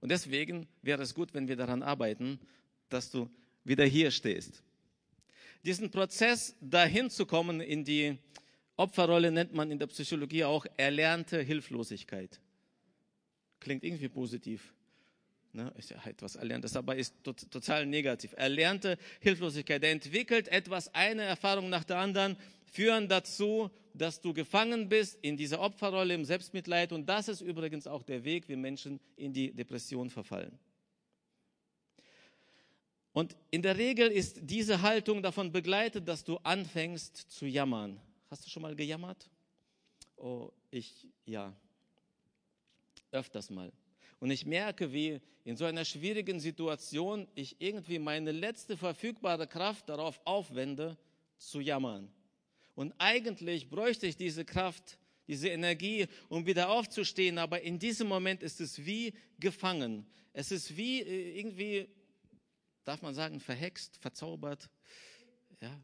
Und 0.00 0.10
deswegen 0.10 0.68
wäre 0.82 1.02
es 1.02 1.14
gut, 1.14 1.32
wenn 1.32 1.48
wir 1.48 1.56
daran 1.56 1.82
arbeiten, 1.82 2.38
dass 2.88 3.10
du 3.10 3.30
wieder 3.64 3.84
hier 3.84 4.10
stehst. 4.10 4.62
Diesen 5.64 5.90
Prozess, 5.90 6.54
dahin 6.60 7.10
zu 7.10 7.26
kommen 7.26 7.60
in 7.60 7.84
die 7.84 8.18
Opferrolle, 8.76 9.32
nennt 9.32 9.54
man 9.54 9.70
in 9.70 9.78
der 9.78 9.88
Psychologie 9.88 10.44
auch 10.44 10.66
erlernte 10.76 11.40
Hilflosigkeit. 11.40 12.40
Klingt 13.58 13.82
irgendwie 13.82 14.08
positiv. 14.08 14.72
Ne, 15.58 15.72
ist 15.76 15.90
ja 15.90 16.00
etwas 16.04 16.36
Erlerntes, 16.36 16.76
aber 16.76 16.94
ist 16.94 17.16
total 17.24 17.84
negativ. 17.84 18.32
Erlernte 18.36 18.96
Hilflosigkeit. 19.18 19.82
Er 19.82 19.90
entwickelt 19.90 20.46
etwas, 20.46 20.94
eine 20.94 21.22
Erfahrung 21.22 21.68
nach 21.68 21.82
der 21.82 21.98
anderen, 21.98 22.36
führen 22.66 23.08
dazu, 23.08 23.68
dass 23.92 24.20
du 24.20 24.32
gefangen 24.32 24.88
bist 24.88 25.18
in 25.20 25.36
dieser 25.36 25.58
Opferrolle, 25.58 26.14
im 26.14 26.24
Selbstmitleid. 26.24 26.92
Und 26.92 27.08
das 27.08 27.26
ist 27.26 27.40
übrigens 27.40 27.88
auch 27.88 28.04
der 28.04 28.22
Weg, 28.22 28.48
wie 28.48 28.54
Menschen 28.54 29.00
in 29.16 29.32
die 29.32 29.52
Depression 29.52 30.10
verfallen. 30.10 30.56
Und 33.12 33.34
in 33.50 33.62
der 33.62 33.76
Regel 33.76 34.12
ist 34.12 34.38
diese 34.42 34.80
Haltung 34.82 35.24
davon 35.24 35.50
begleitet, 35.50 36.06
dass 36.06 36.22
du 36.22 36.36
anfängst 36.36 37.16
zu 37.16 37.46
jammern. 37.46 38.00
Hast 38.30 38.46
du 38.46 38.48
schon 38.48 38.62
mal 38.62 38.76
gejammert? 38.76 39.28
Oh, 40.18 40.52
ich, 40.70 41.04
ja. 41.26 41.52
Öfters 43.10 43.50
mal. 43.50 43.72
Und 44.20 44.30
ich 44.30 44.46
merke, 44.46 44.92
wie 44.92 45.20
in 45.44 45.56
so 45.56 45.64
einer 45.64 45.84
schwierigen 45.84 46.40
Situation 46.40 47.28
ich 47.34 47.60
irgendwie 47.60 47.98
meine 47.98 48.32
letzte 48.32 48.76
verfügbare 48.76 49.46
Kraft 49.46 49.88
darauf 49.88 50.20
aufwende, 50.24 50.96
zu 51.38 51.60
jammern. 51.60 52.12
Und 52.74 52.94
eigentlich 52.98 53.70
bräuchte 53.70 54.06
ich 54.06 54.16
diese 54.16 54.44
Kraft, 54.44 54.98
diese 55.26 55.48
Energie, 55.48 56.06
um 56.28 56.46
wieder 56.46 56.68
aufzustehen. 56.68 57.38
Aber 57.38 57.60
in 57.60 57.78
diesem 57.78 58.08
Moment 58.08 58.42
ist 58.42 58.60
es 58.60 58.84
wie 58.84 59.14
gefangen. 59.38 60.06
Es 60.32 60.50
ist 60.50 60.76
wie 60.76 61.00
äh, 61.00 61.38
irgendwie, 61.38 61.88
darf 62.84 63.02
man 63.02 63.14
sagen, 63.14 63.40
verhext, 63.40 63.96
verzaubert. 63.98 64.68
Ja. 65.60 65.80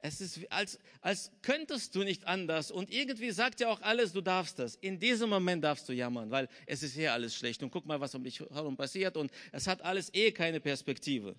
Es 0.00 0.20
ist, 0.20 0.40
als, 0.50 0.78
als 1.00 1.32
könntest 1.42 1.94
du 1.94 2.04
nicht 2.04 2.26
anders. 2.26 2.70
Und 2.70 2.90
irgendwie 2.90 3.32
sagt 3.32 3.60
ja 3.60 3.68
auch 3.68 3.80
alles, 3.80 4.12
du 4.12 4.20
darfst 4.20 4.58
das. 4.58 4.76
In 4.76 4.98
diesem 4.98 5.28
Moment 5.28 5.64
darfst 5.64 5.88
du 5.88 5.92
jammern, 5.92 6.30
weil 6.30 6.48
es 6.66 6.82
ist 6.82 6.94
hier 6.94 7.12
alles 7.12 7.34
schlecht. 7.34 7.62
Und 7.62 7.70
guck 7.70 7.84
mal, 7.84 8.00
was 8.00 8.14
um 8.14 8.22
dich 8.22 8.38
herum 8.38 8.76
passiert. 8.76 9.16
Und 9.16 9.32
es 9.50 9.66
hat 9.66 9.82
alles 9.82 10.12
eh 10.14 10.30
keine 10.30 10.60
Perspektive. 10.60 11.34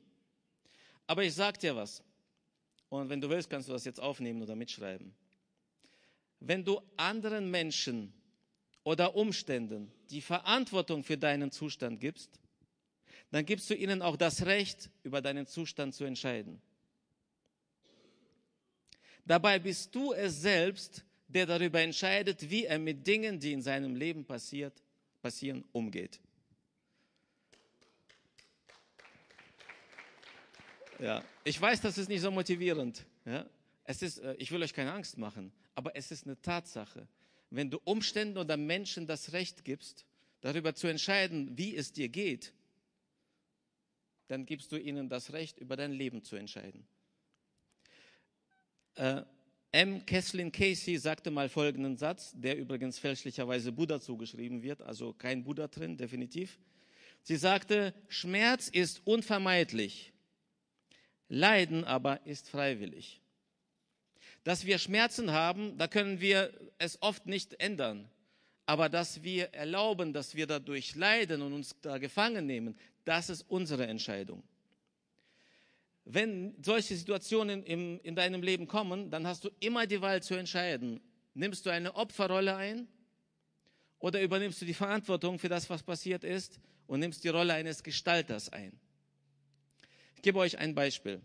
Aber 1.08 1.24
ich 1.24 1.34
sag 1.34 1.60
dir 1.60 1.76
was. 1.76 2.04
Und 2.90 3.10
wenn 3.10 3.22
du 3.22 3.30
willst, 3.30 3.50
kannst 3.50 3.70
du 3.70 3.74
das 3.74 3.86
jetzt 3.86 4.00
aufnehmen 4.00 4.42
oder 4.42 4.56
mitschreiben. 4.56 5.14
Wenn 6.42 6.66
du 6.66 6.82
anderen 6.98 7.50
Menschen 7.50 8.14
oder 8.84 9.16
Umständen 9.16 9.92
die 10.10 10.22
Verantwortung 10.22 11.04
für 11.04 11.18
deinen 11.18 11.52
Zustand 11.52 12.00
gibst, 12.00 12.40
dann 13.32 13.46
gibst 13.46 13.70
du 13.70 13.76
ihnen 13.76 14.02
auch 14.02 14.18
das 14.18 14.46
Recht, 14.46 14.90
über 15.04 15.22
deinen 15.22 15.46
Zustand 15.46 15.94
zu 15.94 16.04
entscheiden. 16.04 16.62
Dabei 19.26 19.60
bist 19.60 19.94
du 19.94 20.14
es 20.14 20.42
selbst, 20.42 21.04
der 21.28 21.46
darüber 21.46 21.80
entscheidet, 21.82 22.50
wie 22.50 22.66
er 22.66 22.80
mit 22.80 23.06
Dingen, 23.06 23.40
die 23.40 23.54
in 23.54 23.62
seinem 23.62 23.96
Leben 23.96 24.26
passiert, 24.26 24.82
passieren, 25.22 25.64
umgeht. 25.72 26.20
Ja, 31.00 31.24
ich 31.44 31.60
weiß, 31.60 31.82
das 31.82 31.98
ist 31.98 32.10
nicht 32.10 32.22
so 32.22 32.32
motivierend. 32.32 33.06
Ja, 33.26 33.46
es 33.86 34.02
ist, 34.02 34.20
äh, 34.20 34.36
ich 34.38 34.52
will 34.52 34.62
euch 34.62 34.74
keine 34.74 34.92
Angst 34.92 35.18
machen, 35.18 35.52
aber 35.76 35.96
es 35.96 36.12
ist 36.12 36.26
eine 36.26 36.42
Tatsache. 36.42 37.08
Wenn 37.50 37.70
du 37.70 37.80
Umständen 37.86 38.38
oder 38.38 38.58
Menschen 38.58 39.08
das 39.08 39.32
Recht 39.32 39.64
gibst, 39.64 40.06
darüber 40.42 40.76
zu 40.76 40.88
entscheiden, 40.88 41.58
wie 41.58 41.76
es 41.76 41.94
dir 41.94 42.10
geht, 42.10 42.54
dann 44.28 44.46
gibst 44.46 44.72
du 44.72 44.78
ihnen 44.78 45.10
das 45.10 45.34
Recht, 45.34 45.58
über 45.58 45.76
dein 45.76 45.92
Leben 45.92 46.24
zu 46.24 46.36
entscheiden. 46.36 46.86
Äh, 48.96 49.24
M. 49.72 50.04
Kesslin 50.06 50.52
Casey 50.52 50.98
sagte 50.98 51.30
mal 51.30 51.48
folgenden 51.48 51.96
Satz, 51.96 52.34
der 52.36 52.58
übrigens 52.58 52.98
fälschlicherweise 52.98 53.72
Buddha 53.72 54.00
zugeschrieben 54.00 54.64
wird, 54.64 54.82
also 54.82 55.14
kein 55.14 55.44
Buddha 55.44 55.68
drin, 55.68 55.96
definitiv. 55.96 56.58
Sie 57.22 57.36
sagte, 57.36 57.94
Schmerz 58.08 58.68
ist 58.70 59.06
unvermeidlich. 59.06 60.12
Leiden 61.28 61.84
aber 61.84 62.26
ist 62.26 62.50
freiwillig. 62.50 63.22
Dass 64.44 64.66
wir 64.66 64.80
Schmerzen 64.80 65.32
haben, 65.32 65.78
da 65.78 65.88
können 65.88 66.20
wir 66.20 66.52
es 66.80 67.00
oft 67.04 67.28
nicht 67.28 67.60
ändern. 67.62 68.10
Aber 68.66 68.90
dass 68.90 69.22
wir 69.22 69.54
erlauben, 69.54 70.14
dass 70.14 70.34
wir 70.34 70.48
dadurch 70.48 70.96
leiden 70.96 71.44
und 71.44 71.54
uns 71.54 71.76
da 71.82 72.00
gefangen 72.00 72.48
nehmen, 72.48 72.76
das 73.06 73.30
ist 73.30 73.44
unsere 73.50 73.86
Entscheidung. 73.86 74.42
Wenn 76.12 76.56
solche 76.64 76.96
Situationen 76.96 77.64
im, 77.66 78.00
in 78.02 78.16
deinem 78.16 78.42
Leben 78.42 78.66
kommen, 78.66 79.12
dann 79.12 79.28
hast 79.28 79.44
du 79.44 79.50
immer 79.60 79.86
die 79.86 80.02
Wahl 80.02 80.24
zu 80.24 80.34
entscheiden. 80.34 81.00
Nimmst 81.36 81.68
du 81.68 81.70
eine 81.70 81.94
Opferrolle 81.96 82.56
ein 82.56 82.88
oder 84.00 84.20
übernimmst 84.20 84.60
du 84.60 84.66
die 84.66 84.74
Verantwortung 84.74 85.38
für 85.38 85.50
das, 85.50 85.70
was 85.70 85.84
passiert 85.84 86.24
ist 86.24 86.60
und 86.88 87.02
nimmst 87.02 87.24
die 87.24 87.30
Rolle 87.30 87.54
eines 87.54 87.84
Gestalters 87.84 88.52
ein? 88.52 88.80
Ich 90.16 90.24
gebe 90.24 90.40
euch 90.40 90.58
ein 90.58 90.74
Beispiel. 90.74 91.22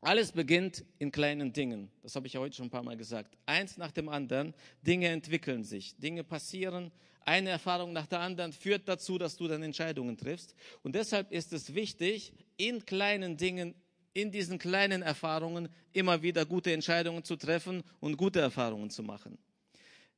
Alles 0.00 0.32
beginnt 0.32 0.82
in 0.98 1.12
kleinen 1.12 1.52
Dingen. 1.52 1.90
Das 2.02 2.16
habe 2.16 2.26
ich 2.26 2.32
ja 2.32 2.40
heute 2.40 2.56
schon 2.56 2.68
ein 2.68 2.70
paar 2.70 2.82
Mal 2.82 2.96
gesagt. 2.96 3.36
Eins 3.44 3.76
nach 3.76 3.92
dem 3.92 4.08
anderen. 4.08 4.54
Dinge 4.80 5.08
entwickeln 5.08 5.62
sich. 5.62 5.94
Dinge 5.98 6.24
passieren. 6.24 6.90
Eine 7.20 7.50
Erfahrung 7.50 7.92
nach 7.92 8.06
der 8.06 8.20
anderen 8.20 8.54
führt 8.54 8.88
dazu, 8.88 9.18
dass 9.18 9.36
du 9.36 9.46
dann 9.46 9.62
Entscheidungen 9.62 10.16
triffst. 10.16 10.54
Und 10.82 10.94
deshalb 10.94 11.32
ist 11.32 11.52
es 11.52 11.74
wichtig, 11.74 12.32
in 12.56 12.86
kleinen 12.86 13.36
Dingen, 13.36 13.74
in 14.16 14.30
diesen 14.30 14.58
kleinen 14.58 15.02
Erfahrungen 15.02 15.68
immer 15.92 16.22
wieder 16.22 16.46
gute 16.46 16.72
Entscheidungen 16.72 17.22
zu 17.22 17.36
treffen 17.36 17.82
und 18.00 18.16
gute 18.16 18.40
Erfahrungen 18.40 18.88
zu 18.88 19.02
machen. 19.02 19.36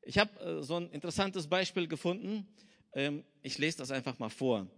Ich 0.03 0.19
habe 0.19 0.39
äh, 0.41 0.63
so 0.63 0.77
ein 0.77 0.89
interessantes 0.91 1.49
Beispiel 1.49 1.89
gefunden. 1.89 2.47
Ähm, 2.93 3.25
ich 3.43 3.59
lese 3.59 3.79
das 3.79 3.91
einfach 3.91 4.19
mal 4.19 4.31
vor. 4.31 4.69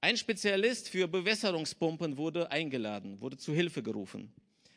Ein 0.00 0.16
Spezialist 0.16 0.88
für 0.88 1.06
Bewässerungspumpen 1.06 2.16
wurde 2.16 2.50
eingeladen, 2.50 3.20
wurde 3.20 3.36
zu 3.36 3.52
Hilfe 3.52 3.82
gerufen. 3.82 4.32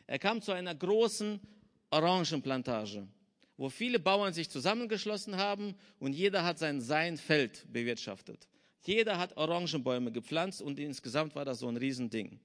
Er 0.05 0.19
kam 0.19 0.41
zu 0.41 0.51
einer 0.51 0.75
großen 0.75 1.39
Orangenplantage 1.89 3.07
wo 3.61 3.69
viele 3.69 3.99
Bauern 3.99 4.33
sich 4.33 4.49
zusammengeschlossen 4.49 5.37
haben 5.37 5.75
und 5.99 6.13
jeder 6.13 6.43
hat 6.43 6.57
sein, 6.57 6.81
sein 6.81 7.15
Feld 7.15 7.71
bewirtschaftet. 7.71 8.47
Jeder 8.81 9.19
hat 9.19 9.37
Orangenbäume 9.37 10.11
gepflanzt 10.11 10.63
und 10.63 10.79
insgesamt 10.79 11.35
war 11.35 11.45
das 11.45 11.59
so 11.59 11.67
ein 11.67 11.77
Riesending. 11.77 12.39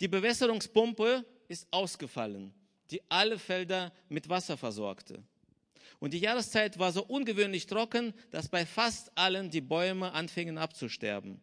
Die 0.00 0.08
Bewässerungspumpe 0.08 1.24
ist 1.48 1.66
ausgefallen, 1.70 2.52
die 2.90 3.02
alle 3.08 3.38
Felder 3.38 3.92
mit 4.08 4.28
Wasser 4.28 4.56
versorgte. 4.56 5.22
Und 6.00 6.14
die 6.14 6.18
Jahreszeit 6.18 6.78
war 6.78 6.90
so 6.90 7.04
ungewöhnlich 7.04 7.66
trocken, 7.66 8.12
dass 8.30 8.48
bei 8.48 8.66
fast 8.66 9.16
allen 9.16 9.50
die 9.50 9.60
Bäume 9.60 10.12
anfingen 10.12 10.58
abzusterben. 10.58 11.40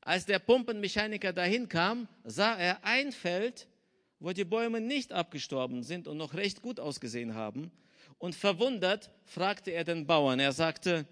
Als 0.00 0.26
der 0.26 0.38
Pumpenmechaniker 0.38 1.32
dahin 1.32 1.68
kam, 1.68 2.08
sah 2.24 2.56
er 2.56 2.84
ein 2.84 3.12
Feld, 3.12 3.68
wo 4.18 4.32
die 4.32 4.44
Bäume 4.44 4.80
nicht 4.80 5.12
abgestorben 5.12 5.82
sind 5.82 6.08
und 6.08 6.16
noch 6.16 6.34
recht 6.34 6.62
gut 6.62 6.80
ausgesehen 6.80 7.34
haben. 7.34 7.70
Und 8.18 8.34
verwundert 8.34 9.10
fragte 9.24 9.70
er 9.70 9.84
den 9.84 10.06
Bauern. 10.06 10.40
Er 10.40 10.52
sagte, 10.52 11.06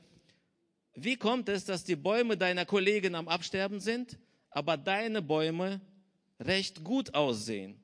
wie 0.95 1.17
kommt 1.17 1.49
es, 1.49 1.65
dass 1.65 1.85
die 1.85 1.97
Bäume 1.97 2.37
deiner 2.37 2.67
Kollegen 2.67 3.15
am 3.15 3.29
Absterben 3.29 3.81
sind, 3.81 4.19
aber 4.51 4.77
deine 4.77 5.23
Bäume 5.23 5.81
recht 6.45 6.85
gut 6.85 7.15
aussehen? 7.15 7.83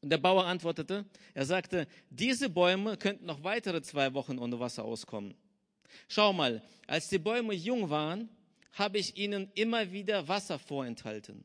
Und 0.00 0.10
der 0.10 0.18
Bauer 0.18 0.44
antwortete, 0.44 1.06
er 1.32 1.46
sagte, 1.46 1.86
diese 2.10 2.48
Bäume 2.48 2.96
könnten 2.96 3.26
noch 3.26 3.44
weitere 3.44 3.82
zwei 3.82 4.12
Wochen 4.14 4.38
ohne 4.38 4.58
Wasser 4.58 4.84
auskommen. 4.84 5.34
Schau 6.08 6.32
mal, 6.32 6.62
als 6.86 7.08
die 7.08 7.18
Bäume 7.18 7.54
jung 7.54 7.88
waren, 7.90 8.28
habe 8.72 8.98
ich 8.98 9.16
ihnen 9.16 9.50
immer 9.54 9.92
wieder 9.92 10.26
Wasser 10.26 10.58
vorenthalten. 10.58 11.44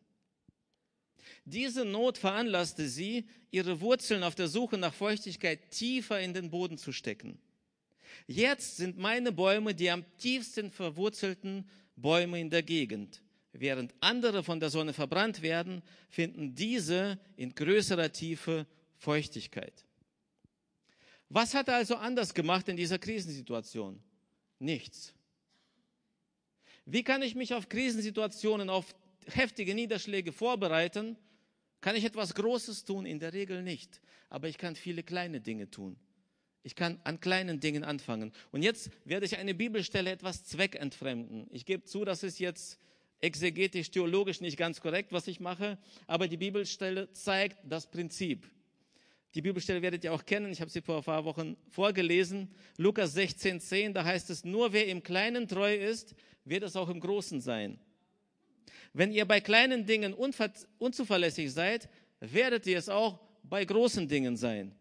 Diese 1.45 1.85
Not 1.85 2.17
veranlasste 2.17 2.87
sie, 2.87 3.25
ihre 3.51 3.79
Wurzeln 3.79 4.23
auf 4.23 4.35
der 4.35 4.47
Suche 4.47 4.77
nach 4.77 4.93
Feuchtigkeit 4.93 5.71
tiefer 5.71 6.19
in 6.19 6.33
den 6.33 6.49
Boden 6.49 6.77
zu 6.77 6.91
stecken. 6.91 7.39
Jetzt 8.25 8.77
sind 8.77 8.97
meine 8.97 9.31
Bäume 9.31 9.73
die 9.73 9.89
am 9.89 10.03
tiefsten 10.17 10.71
verwurzelten 10.71 11.69
Bäume 11.95 12.39
in 12.39 12.49
der 12.49 12.63
Gegend. 12.63 13.21
Während 13.53 13.93
andere 14.01 14.43
von 14.43 14.59
der 14.59 14.69
Sonne 14.69 14.93
verbrannt 14.93 15.41
werden, 15.41 15.81
finden 16.09 16.53
diese 16.53 17.19
in 17.35 17.55
größerer 17.55 18.11
Tiefe 18.11 18.67
Feuchtigkeit. 18.97 19.85
Was 21.29 21.53
hat 21.53 21.67
er 21.67 21.75
also 21.75 21.95
anders 21.95 22.33
gemacht 22.33 22.67
in 22.69 22.77
dieser 22.77 22.99
Krisensituation? 22.99 24.01
Nichts. 24.59 25.13
Wie 26.85 27.03
kann 27.03 27.21
ich 27.21 27.35
mich 27.35 27.53
auf 27.53 27.67
Krisensituationen, 27.67 28.69
auf 28.69 28.95
heftige 29.25 29.75
Niederschläge 29.75 30.31
vorbereiten? 30.31 31.17
Kann 31.81 31.95
ich 31.95 32.05
etwas 32.05 32.33
Großes 32.33 32.85
tun? 32.85 33.05
In 33.05 33.19
der 33.19 33.33
Regel 33.33 33.61
nicht. 33.61 34.01
Aber 34.29 34.47
ich 34.47 34.57
kann 34.57 34.75
viele 34.75 35.03
kleine 35.03 35.41
Dinge 35.41 35.69
tun. 35.69 35.97
Ich 36.63 36.75
kann 36.75 36.99
an 37.03 37.19
kleinen 37.19 37.59
Dingen 37.59 37.83
anfangen. 37.83 38.31
Und 38.51 38.63
jetzt 38.63 38.89
werde 39.05 39.25
ich 39.25 39.37
eine 39.37 39.53
Bibelstelle 39.53 40.11
etwas 40.11 40.45
zweckentfremden. 40.45 41.47
Ich 41.49 41.65
gebe 41.65 41.83
zu, 41.83 42.03
das 42.03 42.23
ist 42.23 42.39
jetzt 42.39 42.79
exegetisch, 43.21 43.91
theologisch 43.91 44.41
nicht 44.41 44.57
ganz 44.57 44.79
korrekt, 44.79 45.11
was 45.11 45.27
ich 45.27 45.39
mache, 45.39 45.77
aber 46.05 46.27
die 46.27 46.37
Bibelstelle 46.37 47.11
zeigt 47.11 47.57
das 47.63 47.89
Prinzip. 47.89 48.49
Die 49.33 49.41
Bibelstelle 49.41 49.81
werdet 49.81 50.03
ihr 50.03 50.13
auch 50.13 50.25
kennen, 50.25 50.51
ich 50.51 50.61
habe 50.61 50.71
sie 50.71 50.81
vor 50.81 50.97
ein 50.97 51.03
paar 51.03 51.25
Wochen 51.25 51.57
vorgelesen. 51.69 52.49
Lukas 52.77 53.13
16, 53.13 53.59
10, 53.59 53.93
da 53.93 54.03
heißt 54.03 54.29
es, 54.29 54.45
nur 54.45 54.73
wer 54.73 54.87
im 54.87 55.03
Kleinen 55.03 55.47
treu 55.47 55.75
ist, 55.75 56.15
wird 56.45 56.63
es 56.63 56.75
auch 56.75 56.89
im 56.89 56.99
Großen 56.99 57.41
sein. 57.41 57.79
Wenn 58.93 59.11
ihr 59.11 59.25
bei 59.25 59.41
kleinen 59.41 59.85
Dingen 59.85 60.13
unzuverlässig 60.13 61.51
seid, 61.51 61.89
werdet 62.19 62.65
ihr 62.65 62.77
es 62.77 62.89
auch 62.89 63.19
bei 63.43 63.63
großen 63.63 64.07
Dingen 64.07 64.37
sein. 64.37 64.76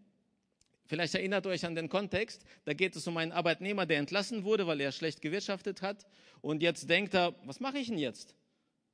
Vielleicht 0.87 1.15
erinnert 1.15 1.47
euch 1.47 1.67
an 1.67 1.75
den 1.75 1.89
Kontext. 1.89 2.45
Da 2.65 2.73
geht 2.73 2.95
es 2.97 3.07
um 3.07 3.17
einen 3.17 3.33
Arbeitnehmer, 3.33 3.87
der 3.87 3.99
entlassen 3.99 4.45
wurde, 4.45 4.67
weil 4.67 4.81
er 4.81 4.93
schlecht 4.93 5.21
gewirtschaftet 5.21 5.83
hat. 5.83 6.07
Und 6.41 6.63
jetzt 6.63 6.89
denkt 6.89 7.15
er, 7.15 7.35
was 7.45 7.61
mache 7.61 7.79
ich 7.79 7.89
denn 7.89 7.99
jetzt? 7.99 8.35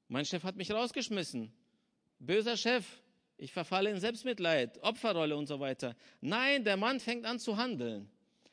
Mein 0.08 0.24
Chef 0.24 0.42
hat 0.42 0.56
mich 0.56 0.70
rausgeschmissen. 0.70 1.52
Böser 2.18 2.56
Chef. 2.56 2.84
Ich 3.36 3.52
verfalle 3.52 3.90
in 3.90 3.98
Selbstmitleid, 3.98 4.78
Opferrolle 4.82 5.36
und 5.36 5.48
so 5.48 5.58
weiter. 5.58 5.96
Nein, 6.20 6.64
der 6.64 6.76
Mann 6.76 7.00
fängt 7.00 7.26
an 7.26 7.40
zu 7.40 7.56
handeln. 7.56 8.08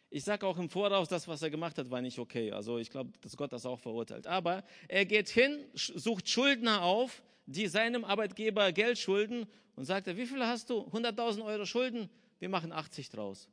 Ich 0.10 0.24
sage 0.24 0.48
auch 0.48 0.58
im 0.58 0.70
Voraus, 0.70 1.08
das, 1.08 1.28
was 1.28 1.44
er 1.44 1.52
gemacht 1.52 1.78
hat, 1.78 1.92
war 1.92 2.02
nicht 2.02 2.18
okay. 2.18 2.52
Also 2.52 2.80
ich 2.80 2.90
glaube, 2.90 3.12
dass 3.22 3.38
Gott 3.38 3.54
das 3.54 3.68
auch 3.68 3.80
verurteilt. 3.80 4.26
Aber 4.26 4.64
er 4.88 5.06
geht 5.06 5.30
hin, 5.30 5.64
sucht 5.76 6.28
Schuldner 6.28 6.82
auf, 6.82 7.22
die 7.46 7.68
seinem 7.68 8.04
Arbeitgeber 8.04 8.72
Geld 8.72 8.98
schulden 8.98 9.46
und 9.76 9.86
sagt, 9.86 10.08
wie 10.08 10.26
viel 10.26 10.44
hast 10.44 10.72
du? 10.72 10.82
100.000 10.82 11.46
Euro 11.46 11.66
Schulden? 11.66 12.10
Wir 12.40 12.50
machen 12.50 12.72
80 12.72 13.10
draus. 13.10 13.50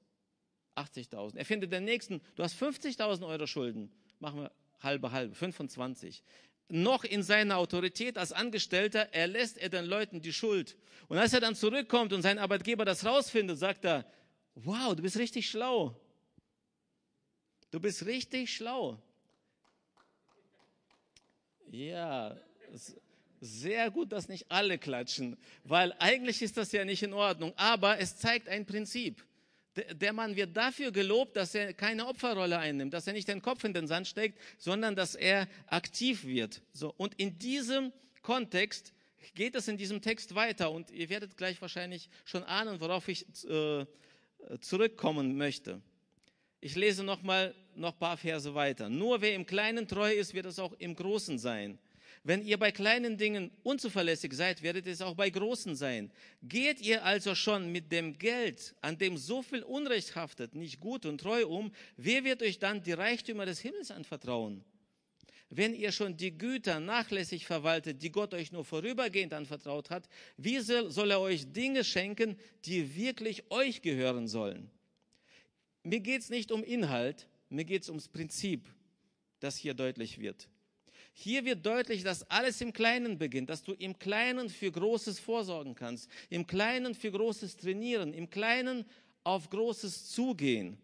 80.000. 0.77 1.37
Er 1.37 1.45
findet 1.45 1.73
den 1.73 1.85
nächsten, 1.85 2.21
du 2.35 2.43
hast 2.43 2.61
50.000 2.61 3.27
Euro 3.27 3.47
Schulden. 3.47 3.91
Machen 4.19 4.41
wir 4.41 4.53
halbe, 4.81 5.11
halbe, 5.11 5.35
25. 5.35 6.23
Noch 6.69 7.05
in 7.05 7.23
seiner 7.23 7.57
Autorität 7.57 8.19
als 8.19 8.33
Angestellter 8.33 9.13
erlässt 9.13 9.57
er 9.57 9.69
den 9.69 9.85
Leuten 9.85 10.21
die 10.21 10.33
Schuld. 10.33 10.77
Und 11.09 11.19
als 11.19 11.33
er 11.33 11.41
dann 11.41 11.55
zurückkommt 11.55 12.13
und 12.13 12.23
sein 12.23 12.39
Arbeitgeber 12.39 12.85
das 12.85 13.05
rausfindet, 13.05 13.59
sagt 13.59 13.85
er, 13.85 14.05
wow, 14.55 14.95
du 14.95 15.03
bist 15.03 15.19
richtig 15.19 15.49
schlau. 15.49 15.99
Du 17.71 17.81
bist 17.81 18.05
richtig 18.05 18.55
schlau. 18.55 19.01
Ja, 21.69 22.37
sehr 23.41 23.91
gut, 23.91 24.13
dass 24.13 24.29
nicht 24.29 24.51
alle 24.51 24.79
klatschen, 24.79 25.37
weil 25.65 25.95
eigentlich 25.99 26.43
ist 26.43 26.57
das 26.57 26.73
ja 26.73 26.85
nicht 26.85 27.03
in 27.03 27.13
Ordnung. 27.13 27.53
Aber 27.57 27.99
es 27.99 28.17
zeigt 28.17 28.49
ein 28.49 28.67
Prinzip. 28.67 29.25
Der 29.93 30.15
Mann 30.15 30.37
wird 30.37 30.57
dafür 30.57 30.91
gelobt, 30.91 31.37
dass 31.37 31.55
er 31.55 31.75
keine 31.75 32.07
Opferrolle 32.07 32.59
einnimmt, 32.59 32.95
dass 32.95 33.07
er 33.07 33.13
nicht 33.13 33.29
den 33.29 33.43
Kopf 33.43 33.63
in 33.65 33.75
den 33.75 33.87
Sand 33.87 34.09
steckt, 34.09 34.39
sondern 34.57 34.97
dass 34.97 35.15
er 35.15 35.49
aktiv 35.67 36.25
wird. 36.25 36.63
So. 36.73 36.95
Und 36.97 37.15
in 37.15 37.39
diesem 37.39 37.93
Kontext 38.23 38.95
geht 39.35 39.55
es 39.55 39.69
in 39.69 39.77
diesem 39.77 40.01
Text 40.01 40.35
weiter 40.35 40.71
und 40.71 40.91
ihr 40.91 41.11
werdet 41.11 41.37
gleich 41.37 41.61
wahrscheinlich 41.61 42.09
schon 42.25 42.43
ahnen, 42.45 42.81
worauf 42.81 43.07
ich 43.09 43.27
äh, 43.45 43.85
zurückkommen 44.61 45.37
möchte. 45.37 45.83
Ich 46.61 46.75
lese 46.75 47.05
noch 47.05 47.23
mal 47.23 47.55
noch 47.75 47.93
ein 47.93 47.99
paar 47.99 48.17
Verse 48.17 48.55
weiter. 48.55 48.89
Nur 48.89 49.21
wer 49.21 49.35
im 49.35 49.47
Kleinen 49.47 49.87
treu 49.87 50.13
ist, 50.13 50.35
wird 50.35 50.47
es 50.47 50.59
auch 50.59 50.73
im 50.79 50.95
Großen 50.95 51.39
sein. 51.39 51.79
Wenn 52.27 52.43
ihr 52.43 52.57
bei 52.59 52.73
kleinen 52.73 53.17
Dingen 53.17 53.53
unzuverlässig 53.63 54.33
seid, 54.33 54.61
werdet 54.61 54.89
es 54.89 55.01
auch 55.01 55.15
bei 55.15 55.31
großen 55.31 55.77
sein. 55.77 56.11
Geht 56.43 56.81
ihr 56.81 57.05
also 57.05 57.37
schon 57.37 57.71
mit 57.71 57.93
dem 57.93 58.19
Geld, 58.19 58.75
an 58.81 58.99
dem 58.99 59.17
so 59.17 59.43
viel 59.43 59.63
Unrecht 59.63 60.17
haftet, 60.17 60.57
nicht 60.57 60.81
gut 60.81 61.07
und 61.07 61.21
treu 61.21 61.47
um, 61.47 61.71
wer 61.97 62.25
wird 62.25 62.43
euch 62.43 62.59
dann 62.59 62.83
die 62.83 62.95
Reichtümer 62.95 63.47
des 63.47 63.61
Himmels 63.61 63.93
anvertrauen? 63.93 64.65
Wenn 65.51 65.73
ihr 65.73 65.93
schon 65.93 66.17
die 66.17 66.37
Güter 66.37 66.81
nachlässig 66.81 67.47
verwaltet, 67.47 68.03
die 68.03 68.11
Gott 68.11 68.35
euch 68.35 68.51
nur 68.51 68.65
vorübergehend 68.65 69.33
anvertraut 69.33 69.91
hat, 69.91 70.09
wie 70.37 70.59
soll 70.59 71.13
er 71.13 71.21
euch 71.21 71.53
Dinge 71.53 71.85
schenken, 71.85 72.37
die 72.65 72.97
wirklich 72.97 73.49
euch 73.53 73.83
gehören 73.83 74.27
sollen? 74.27 74.69
Mir 75.85 76.01
geht 76.01 76.23
es 76.23 76.31
nicht 76.31 76.51
um 76.51 76.65
Inhalt, 76.65 77.29
mir 77.51 77.65
geht 77.65 77.83
es 77.83 77.89
ums 77.89 78.09
Prinzip, 78.09 78.69
das 79.39 79.57
hier 79.57 79.75
deutlich 79.75 80.19
wird. 80.19 80.49
Hier 81.19 81.47
wird 81.47 81.65
deutlich, 81.65 82.05
dass 82.05 82.31
alles 82.31 82.61
im 82.61 82.75
Kleinen 82.75 83.17
beginnt, 83.17 83.49
dass 83.49 83.63
du 83.63 83.73
im 83.73 83.99
Kleinen 83.99 84.51
für 84.51 84.71
Großes 84.71 85.19
vorsorgen 85.19 85.75
kannst, 85.75 86.11
im 86.29 86.47
Kleinen 86.47 86.95
für 86.95 87.11
Großes 87.11 87.57
trainieren, 87.57 88.13
im 88.13 88.29
Kleinen 88.29 88.85
auf 89.25 89.49
Großes 89.49 90.11
zugehen. 90.11 90.77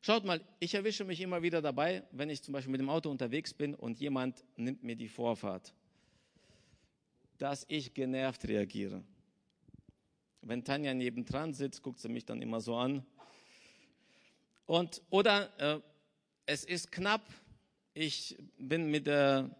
Schaut 0.00 0.24
mal, 0.24 0.40
ich 0.58 0.72
erwische 0.72 1.04
mich 1.04 1.20
immer 1.20 1.42
wieder 1.42 1.60
dabei, 1.60 2.02
wenn 2.12 2.30
ich 2.30 2.42
zum 2.42 2.52
Beispiel 2.52 2.72
mit 2.72 2.80
dem 2.80 2.88
Auto 2.88 3.10
unterwegs 3.10 3.52
bin 3.52 3.74
und 3.74 4.00
jemand 4.00 4.42
nimmt 4.56 4.82
mir 4.82 4.96
die 4.96 5.08
Vorfahrt, 5.08 5.74
dass 7.36 7.66
ich 7.68 7.92
genervt 7.92 8.48
reagiere. 8.48 9.04
Wenn 10.40 10.64
Tanja 10.64 10.94
nebendran 10.94 11.52
sitzt, 11.52 11.82
guckt 11.82 12.00
sie 12.00 12.08
mich 12.08 12.24
dann 12.24 12.40
immer 12.40 12.62
so 12.62 12.74
an 12.74 13.04
und, 14.64 15.02
oder 15.10 15.50
äh, 15.60 15.80
es 16.46 16.64
ist 16.64 16.90
knapp, 16.90 17.22
ich 17.94 18.36
bin 18.58 18.90
mit 18.90 19.06
der 19.06 19.50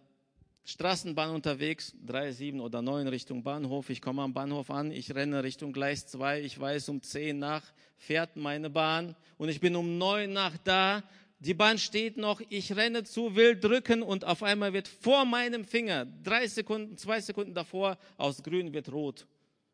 Straßenbahn 0.65 1.31
unterwegs, 1.31 1.93
3, 2.05 2.31
7 2.31 2.59
oder 2.61 2.81
9 2.81 3.07
Richtung 3.07 3.43
Bahnhof. 3.43 3.89
Ich 3.89 4.01
komme 4.01 4.21
am 4.21 4.33
Bahnhof 4.33 4.71
an, 4.71 4.91
ich 4.91 5.13
renne 5.13 5.43
Richtung 5.43 5.73
Gleis 5.73 6.07
2. 6.07 6.41
Ich 6.41 6.59
weiß, 6.59 6.89
um 6.89 7.01
10 7.01 7.37
nach 7.37 7.63
fährt 7.97 8.35
meine 8.35 8.69
Bahn 8.69 9.15
und 9.37 9.49
ich 9.49 9.59
bin 9.59 9.75
um 9.75 9.97
9 9.97 10.31
nach 10.31 10.57
da. 10.57 11.03
Die 11.39 11.53
Bahn 11.53 11.77
steht 11.77 12.15
noch, 12.15 12.41
ich 12.47 12.73
renne 12.75 13.03
zu, 13.03 13.35
will 13.35 13.59
drücken 13.59 14.01
und 14.01 14.23
auf 14.23 14.41
einmal 14.41 14.71
wird 14.71 14.87
vor 14.87 15.25
meinem 15.25 15.65
Finger, 15.65 16.05
drei 16.05 16.47
Sekunden, 16.47 16.97
zwei 16.97 17.19
Sekunden 17.19 17.53
davor, 17.53 17.97
aus 18.15 18.41
grün 18.41 18.73
wird 18.73 18.89
rot. 18.91 19.27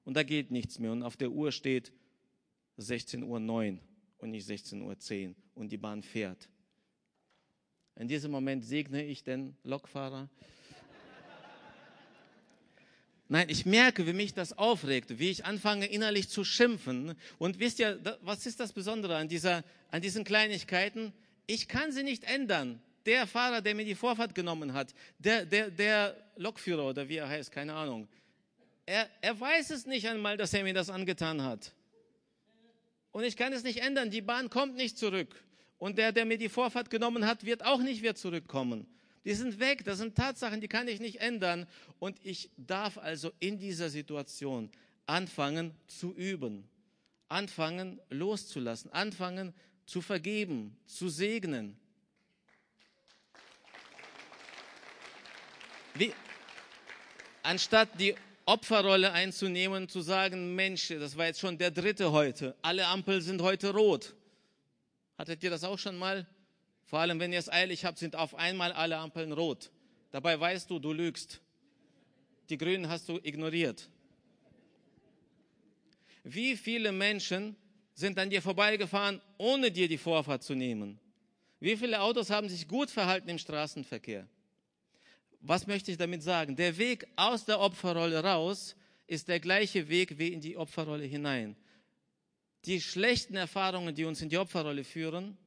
Und 0.04 0.16
da 0.16 0.24
geht 0.24 0.50
nichts 0.50 0.80
mehr. 0.80 0.92
Und 0.92 1.04
auf 1.04 1.16
der 1.16 1.30
Uhr 1.30 1.52
steht 1.52 1.94
16.09 2.80 3.24
Uhr 3.24 3.80
und 4.18 4.32
nicht 4.32 4.50
16.10 4.50 5.28
Uhr 5.30 5.36
und 5.54 5.72
die 5.72 5.78
Bahn 5.78 6.02
fährt. 6.02 6.50
In 8.00 8.08
diesem 8.08 8.32
Moment 8.32 8.64
segne 8.64 9.04
ich 9.04 9.24
den 9.24 9.56
Lokfahrer 9.64 10.30
Nein, 13.32 13.48
ich 13.48 13.64
merke, 13.68 14.08
wie 14.08 14.14
mich 14.14 14.34
das 14.34 14.58
aufregt, 14.58 15.20
wie 15.20 15.30
ich 15.30 15.46
anfange 15.46 15.86
innerlich 15.86 16.30
zu 16.30 16.44
schimpfen. 16.44 17.14
Und 17.38 17.60
wisst 17.60 17.78
ihr, 17.78 18.00
was 18.22 18.48
ist 18.48 18.60
das 18.60 18.74
Besondere 18.74 19.18
an, 19.18 19.28
dieser, 19.28 19.64
an 19.92 20.02
diesen 20.02 20.24
Kleinigkeiten? 20.24 21.14
Ich 21.46 21.68
kann 21.68 21.92
sie 21.92 22.02
nicht 22.02 22.24
ändern. 22.24 22.82
Der 23.06 23.28
Fahrer, 23.28 23.62
der 23.62 23.76
mir 23.76 23.86
die 23.86 23.94
Vorfahrt 23.94 24.34
genommen 24.34 24.74
hat, 24.74 24.96
der, 25.20 25.46
der, 25.46 25.70
der 25.70 26.18
Lokführer 26.38 26.86
oder 26.86 27.08
wie 27.08 27.18
er 27.18 27.30
heißt, 27.30 27.52
keine 27.52 27.76
Ahnung, 27.76 28.08
er, 28.88 29.08
er 29.22 29.40
weiß 29.40 29.70
es 29.70 29.86
nicht 29.86 30.08
einmal, 30.08 30.36
dass 30.36 30.52
er 30.56 30.64
mir 30.64 30.74
das 30.74 30.90
angetan 30.90 31.44
hat. 31.44 31.72
Und 33.12 33.26
ich 33.26 33.38
kann 33.38 33.54
es 33.54 33.62
nicht 33.62 33.82
ändern. 33.82 34.10
Die 34.10 34.22
Bahn 34.22 34.50
kommt 34.50 34.76
nicht 34.76 34.98
zurück. 34.98 35.36
Und 35.80 35.98
der, 35.98 36.12
der 36.12 36.26
mir 36.26 36.38
die 36.38 36.50
Vorfahrt 36.50 36.90
genommen 36.90 37.26
hat, 37.26 37.46
wird 37.46 37.66
auch 37.66 37.80
nicht 37.80 38.02
wieder 38.02 38.14
zurückkommen. 38.14 38.86
Die 39.26 39.34
sind 39.34 39.60
weg, 39.60 39.84
das 39.86 39.98
sind 39.98 40.16
Tatsachen, 40.16 40.62
die 40.62 40.68
kann 40.68 40.88
ich 40.88 41.00
nicht 41.00 41.22
ändern. 41.22 41.68
Und 42.00 42.18
ich 42.24 42.50
darf 42.58 42.98
also 42.98 43.32
in 43.40 43.58
dieser 43.58 43.90
Situation 43.90 44.70
anfangen 45.06 45.74
zu 45.88 46.14
üben, 46.14 46.70
anfangen 47.30 48.00
loszulassen, 48.10 48.92
anfangen 48.92 49.54
zu 49.86 50.02
vergeben, 50.02 50.78
zu 50.86 51.10
segnen. 51.10 51.78
Wie, 55.96 56.14
anstatt 57.42 58.00
die 58.00 58.16
Opferrolle 58.46 59.12
einzunehmen, 59.12 59.88
zu 59.88 60.02
sagen, 60.02 60.56
Mensch, 60.56 60.88
das 60.90 61.18
war 61.18 61.28
jetzt 61.28 61.40
schon 61.40 61.58
der 61.58 61.72
dritte 61.72 62.12
heute, 62.12 62.56
alle 62.62 62.88
Ampeln 62.88 63.22
sind 63.22 63.42
heute 63.42 63.74
rot. 63.74 64.16
Hattet 65.20 65.44
ihr 65.44 65.50
das 65.50 65.66
auch 65.66 65.78
schon 65.78 65.98
mal? 65.98 66.26
Vor 66.86 67.00
allem, 67.00 67.20
wenn 67.20 67.34
ihr 67.34 67.40
es 67.40 67.52
eilig 67.52 67.84
habt, 67.84 67.98
sind 67.98 68.16
auf 68.16 68.36
einmal 68.36 68.72
alle 68.72 68.96
Ampeln 68.96 69.34
rot. 69.34 69.70
Dabei 70.12 70.40
weißt 70.40 70.70
du, 70.70 70.80
du 70.80 70.94
lügst. 70.94 71.42
Die 72.50 72.58
Grünen 72.58 72.88
hast 72.88 73.10
du 73.10 73.20
ignoriert. 73.22 73.90
Wie 76.24 76.56
viele 76.56 76.94
Menschen 76.94 77.58
sind 77.94 78.18
an 78.18 78.30
dir 78.30 78.42
vorbeigefahren, 78.42 79.22
ohne 79.38 79.72
dir 79.72 79.90
die 79.90 79.98
Vorfahrt 79.98 80.42
zu 80.42 80.56
nehmen? 80.56 80.98
Wie 81.60 81.76
viele 81.76 82.00
Autos 82.00 82.30
haben 82.30 82.48
sich 82.48 82.66
gut 82.66 82.90
verhalten 82.90 83.28
im 83.28 83.40
Straßenverkehr? 83.40 84.26
Was 85.42 85.68
möchte 85.68 85.92
ich 85.92 85.98
damit 85.98 86.24
sagen? 86.24 86.56
Der 86.56 86.78
Weg 86.78 87.06
aus 87.18 87.44
der 87.44 87.60
Opferrolle 87.60 88.24
raus 88.24 88.74
ist 89.06 89.28
der 89.28 89.42
gleiche 89.42 89.90
Weg 89.90 90.18
wie 90.18 90.30
in 90.30 90.40
die 90.40 90.56
Opferrolle 90.56 91.04
hinein. 91.04 91.58
Die 92.66 92.82
schlechten 92.82 93.36
Erfahrungen, 93.36 93.96
die 93.96 94.06
uns 94.06 94.22
in 94.22 94.30
die 94.30 94.38
Opferrolle 94.38 94.84
führen, 94.84 95.38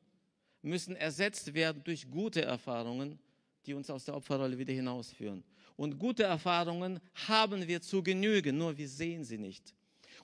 müssen 0.62 0.96
ersetzt 0.96 1.54
werden 1.54 1.82
durch 1.84 2.10
gute 2.10 2.42
Erfahrungen, 2.42 3.18
die 3.66 3.74
uns 3.74 3.90
aus 3.90 4.04
der 4.04 4.16
Opferrolle 4.16 4.58
wieder 4.58 4.72
hinausführen. 4.72 5.44
Und 5.76 5.98
gute 5.98 6.22
Erfahrungen 6.24 7.00
haben 7.28 7.66
wir 7.66 7.80
zu 7.82 8.02
genügen, 8.02 8.56
nur 8.56 8.76
wir 8.76 8.88
sehen 8.88 9.24
sie 9.24 9.38
nicht. 9.38 9.74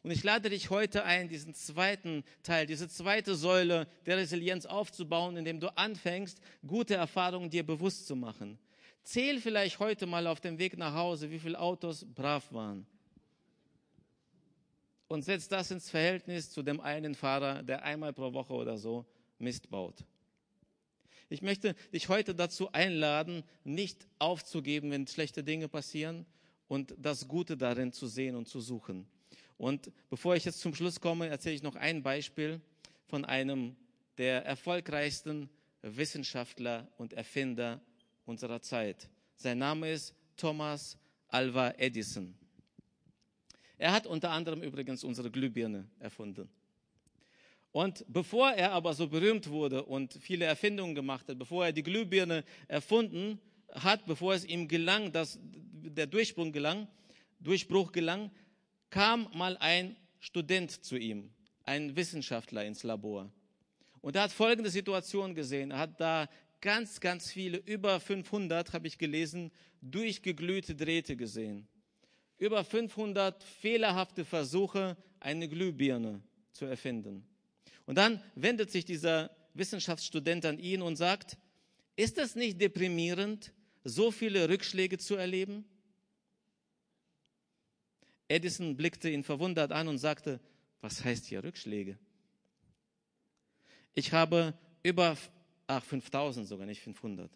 Und 0.03 0.11
ich 0.11 0.23
lade 0.23 0.49
dich 0.51 0.71
heute 0.71 1.05
ein, 1.05 1.29
diesen 1.29 1.55
zweiten 1.55 2.23
Teil, 2.43 2.67
diese 2.67 2.89
zweite 2.89 3.35
Säule 3.35 3.89
der 4.07 4.17
Resilienz 4.17 4.65
aufzubauen, 4.65 5.37
indem 5.37 5.61
du 5.61 5.77
anfängst, 5.77 6.41
gute 6.67 6.95
Erfahrungen 6.95 7.51
dir 7.51 7.67
bewusst 7.67 8.07
zu 8.07 8.15
machen. 8.15 8.59
Zähl 9.03 9.41
vielleicht 9.41 9.79
heute 9.79 10.07
mal 10.07 10.27
auf 10.27 10.41
dem 10.41 10.59
Weg 10.59 10.77
nach 10.77 10.95
Hause, 10.95 11.31
wie 11.31 11.39
viele 11.39 11.59
Autos 11.59 12.05
brav 12.15 12.53
waren. 12.53 12.87
Und 15.09 15.23
setz 15.23 15.49
das 15.49 15.71
ins 15.71 15.91
Verhältnis 15.91 16.51
zu 16.51 16.63
dem 16.63 16.81
einen 16.81 17.15
Fahrer, 17.15 17.63
der 17.63 17.83
einmal 17.83 18.13
pro 18.13 18.33
Woche 18.33 18.53
oder 18.53 18.77
so 18.77 19.07
Mist 19.39 19.71
baut. 19.71 20.05
Ich 21.31 21.43
möchte 21.43 21.75
dich 21.93 22.09
heute 22.09 22.35
dazu 22.35 22.73
einladen, 22.73 23.43
nicht 23.65 24.07
aufzugeben, 24.19 24.91
wenn 24.91 25.07
schlechte 25.07 25.45
Dinge 25.45 25.69
passieren 25.69 26.27
und 26.69 26.95
das 26.99 27.29
Gute 27.29 27.57
darin 27.57 27.93
zu 27.93 28.07
sehen 28.07 28.37
und 28.37 28.49
zu 28.49 28.61
suchen. 28.61 29.07
Und 29.59 29.91
bevor 30.09 30.37
ich 30.37 30.45
jetzt 30.45 30.61
zum 30.61 30.75
Schluss 30.75 31.01
komme, 31.01 31.29
erzähle 31.29 31.57
ich 31.57 31.63
noch 31.63 31.77
ein 31.77 32.03
Beispiel 32.03 32.61
von 33.07 33.25
einem 33.25 33.77
der 34.17 34.45
erfolgreichsten 34.45 35.51
Wissenschaftler 35.83 36.89
und 36.97 37.13
Erfinder 37.13 37.81
unserer 38.25 38.61
Zeit. 38.61 39.09
Sein 39.37 39.59
Name 39.59 39.91
ist 39.91 40.15
Thomas 40.37 40.97
Alva 41.29 41.73
Edison. 41.77 42.35
Er 43.79 43.93
hat 43.93 44.07
unter 44.07 44.31
anderem 44.31 44.63
übrigens 44.63 45.05
unsere 45.05 45.31
Glühbirne 45.31 45.89
erfunden. 46.01 46.49
Und 47.71 48.05
bevor 48.09 48.51
er 48.51 48.73
aber 48.73 48.93
so 48.93 49.07
berühmt 49.07 49.49
wurde 49.49 49.85
und 49.85 50.15
viele 50.21 50.47
Erfindungen 50.47 50.95
gemacht 50.95 51.29
hat, 51.29 51.39
bevor 51.39 51.67
er 51.67 51.73
die 51.73 51.83
Glühbirne 51.83 52.45
erfunden 52.67 53.41
hat, 53.73 54.05
bevor 54.07 54.35
es 54.35 54.45
ihm 54.45 54.67
gelang, 54.67 55.13
dass 55.13 55.39
der 55.43 56.07
Durchbruch 56.07 56.51
gelang, 56.51 56.89
Durchbruch 57.39 57.93
gelang, 57.93 58.31
kam 58.91 59.29
mal 59.33 59.57
ein 59.59 59.97
Student 60.19 60.85
zu 60.85 60.97
ihm, 60.97 61.31
ein 61.65 61.95
Wissenschaftler 61.95 62.65
ins 62.65 62.83
Labor. 62.83 63.31
Und 64.01 64.17
er 64.17 64.23
hat 64.23 64.33
folgende 64.33 64.71
Situation 64.71 65.35
gesehen. 65.35 65.71
Er 65.71 65.79
hat 65.79 66.01
da 66.01 66.29
ganz, 66.61 66.99
ganz 66.99 67.31
viele, 67.31 67.59
über 67.59 68.01
500, 68.01 68.73
habe 68.73 68.89
ich 68.89 68.99
gelesen, 68.99 69.53
durchgeglühte 69.83 70.75
Drähte 70.75 71.17
gesehen. 71.17 71.69
Über 72.39 72.65
500 72.65 73.43
fehlerhafte 73.43 74.25
Versuche, 74.25 74.97
eine 75.21 75.49
Glühbirne 75.49 76.23
zu 76.53 76.65
erfinden. 76.65 77.27
Und 77.87 77.97
dann 77.97 78.23
wendet 78.35 78.71
sich 78.71 78.85
dieser 78.85 79.31
Wissenschaftsstudent 79.55 80.45
an 80.47 80.59
ihn 80.59 80.83
und 80.83 80.97
sagt, 80.97 81.37
ist 81.97 82.19
es 82.19 82.37
nicht 82.37 82.61
deprimierend, 82.61 83.53
so 83.83 84.11
viele 84.11 84.49
Rückschläge 84.49 84.99
zu 84.99 85.17
erleben? 85.17 85.65
Edison 88.29 88.77
blickte 88.77 89.09
ihn 89.09 89.25
verwundert 89.25 89.73
an 89.73 89.89
und 89.89 89.99
sagte, 89.99 90.39
was 90.81 91.05
heißt 91.05 91.27
hier 91.27 91.43
Rückschläge? 91.43 91.99
Ich 93.95 94.13
habe 94.13 94.55
über, 94.83 95.17
ach 95.67 95.83
5000 95.83 96.47
sogar, 96.47 96.67
nicht 96.67 96.83
500. 96.83 97.31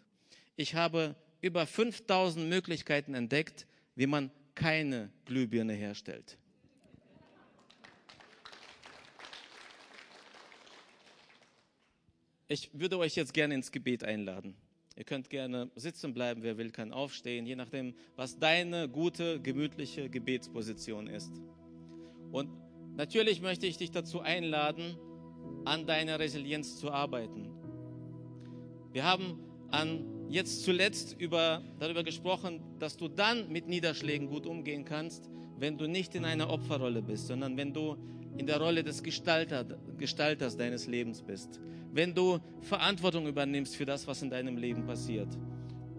Ich 0.55 0.75
habe 0.75 1.15
über 1.41 1.65
5000 1.65 2.47
Möglichkeiten 2.47 3.15
entdeckt, 3.15 3.67
wie 3.95 4.07
man 4.07 4.31
keine 4.55 5.11
Glühbirne 5.25 5.73
herstellt. 5.73 6.37
Ich 12.47 12.69
würde 12.73 12.97
euch 12.99 13.15
jetzt 13.15 13.33
gerne 13.33 13.55
ins 13.55 13.71
Gebet 13.71 14.03
einladen. 14.03 14.55
Ihr 14.95 15.05
könnt 15.05 15.31
gerne 15.31 15.71
sitzen 15.75 16.13
bleiben, 16.13 16.43
wer 16.43 16.57
will, 16.57 16.69
kann 16.69 16.93
aufstehen, 16.93 17.47
je 17.47 17.55
nachdem, 17.55 17.95
was 18.15 18.37
deine 18.37 18.87
gute, 18.87 19.41
gemütliche 19.41 20.07
Gebetsposition 20.07 21.07
ist. 21.07 21.31
Und 22.31 22.49
natürlich 22.95 23.41
möchte 23.41 23.65
ich 23.65 23.77
dich 23.77 23.89
dazu 23.89 24.21
einladen, 24.21 24.97
an 25.65 25.87
deiner 25.87 26.19
Resilienz 26.19 26.77
zu 26.77 26.91
arbeiten. 26.91 27.49
Wir 28.91 29.03
haben 29.03 29.39
an 29.71 30.12
jetzt 30.33 30.63
zuletzt 30.63 31.15
über, 31.19 31.61
darüber 31.79 32.03
gesprochen, 32.03 32.59
dass 32.79 32.97
du 32.97 33.07
dann 33.07 33.51
mit 33.51 33.67
Niederschlägen 33.67 34.27
gut 34.27 34.47
umgehen 34.47 34.83
kannst, 34.83 35.29
wenn 35.59 35.77
du 35.77 35.87
nicht 35.87 36.15
in 36.15 36.25
einer 36.25 36.49
Opferrolle 36.49 37.03
bist, 37.03 37.27
sondern 37.27 37.55
wenn 37.55 37.71
du 37.71 37.95
in 38.35 38.47
der 38.47 38.59
Rolle 38.59 38.83
des 38.83 39.03
Gestalter, 39.03 39.63
Gestalters 39.97 40.57
deines 40.57 40.87
Lebens 40.87 41.21
bist. 41.21 41.61
Wenn 41.91 42.15
du 42.15 42.39
Verantwortung 42.61 43.27
übernimmst 43.27 43.75
für 43.75 43.85
das, 43.85 44.07
was 44.07 44.23
in 44.23 44.31
deinem 44.31 44.57
Leben 44.57 44.87
passiert. 44.87 45.29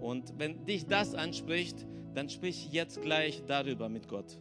Und 0.00 0.34
wenn 0.36 0.66
dich 0.66 0.86
das 0.86 1.14
anspricht, 1.14 1.86
dann 2.14 2.28
sprich 2.28 2.70
jetzt 2.72 3.02
gleich 3.02 3.44
darüber 3.46 3.88
mit 3.88 4.08
Gott. 4.08 4.40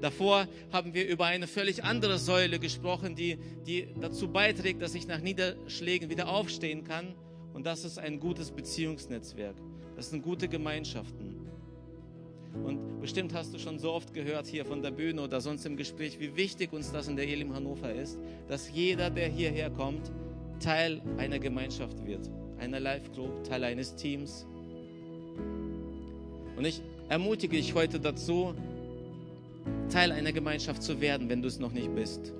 Davor 0.00 0.46
haben 0.70 0.94
wir 0.94 1.08
über 1.08 1.26
eine 1.26 1.48
völlig 1.48 1.82
andere 1.82 2.18
Säule 2.18 2.60
gesprochen, 2.60 3.16
die, 3.16 3.36
die 3.66 3.88
dazu 4.00 4.28
beiträgt, 4.28 4.80
dass 4.80 4.94
ich 4.94 5.08
nach 5.08 5.20
Niederschlägen 5.20 6.08
wieder 6.08 6.28
aufstehen 6.28 6.84
kann. 6.84 7.16
Und 7.56 7.64
das 7.64 7.86
ist 7.86 7.98
ein 7.98 8.20
gutes 8.20 8.50
Beziehungsnetzwerk. 8.50 9.54
Das 9.96 10.10
sind 10.10 10.22
gute 10.22 10.46
Gemeinschaften. 10.46 11.36
Und 12.62 13.00
bestimmt 13.00 13.32
hast 13.32 13.54
du 13.54 13.58
schon 13.58 13.78
so 13.78 13.92
oft 13.92 14.12
gehört 14.12 14.46
hier 14.46 14.66
von 14.66 14.82
der 14.82 14.90
Bühne 14.90 15.22
oder 15.22 15.40
sonst 15.40 15.64
im 15.64 15.74
Gespräch, 15.74 16.20
wie 16.20 16.36
wichtig 16.36 16.74
uns 16.74 16.92
das 16.92 17.08
in 17.08 17.16
der 17.16 17.26
Elim 17.26 17.54
Hannover 17.54 17.90
ist, 17.94 18.18
dass 18.46 18.70
jeder, 18.70 19.08
der 19.08 19.28
hierher 19.28 19.70
kommt, 19.70 20.12
Teil 20.60 21.00
einer 21.16 21.38
Gemeinschaft 21.38 22.04
wird, 22.04 22.28
einer 22.58 22.78
Live 22.78 23.10
Group, 23.12 23.42
Teil 23.44 23.64
eines 23.64 23.94
Teams. 23.94 24.46
Und 26.58 26.66
ich 26.66 26.82
ermutige 27.08 27.56
dich 27.56 27.74
heute 27.74 27.98
dazu, 27.98 28.52
Teil 29.88 30.12
einer 30.12 30.32
Gemeinschaft 30.32 30.82
zu 30.82 31.00
werden, 31.00 31.30
wenn 31.30 31.40
du 31.40 31.48
es 31.48 31.58
noch 31.58 31.72
nicht 31.72 31.94
bist. 31.94 32.34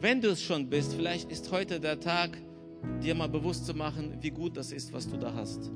Wenn 0.00 0.20
du 0.20 0.30
es 0.30 0.42
schon 0.42 0.68
bist, 0.68 0.94
vielleicht 0.94 1.30
ist 1.30 1.52
heute 1.52 1.78
der 1.78 2.00
Tag, 2.00 2.36
dir 3.02 3.14
mal 3.14 3.28
bewusst 3.28 3.66
zu 3.66 3.74
machen, 3.74 4.18
wie 4.20 4.30
gut 4.30 4.56
das 4.56 4.72
ist, 4.72 4.92
was 4.92 5.08
du 5.08 5.16
da 5.16 5.34
hast. 5.34 5.70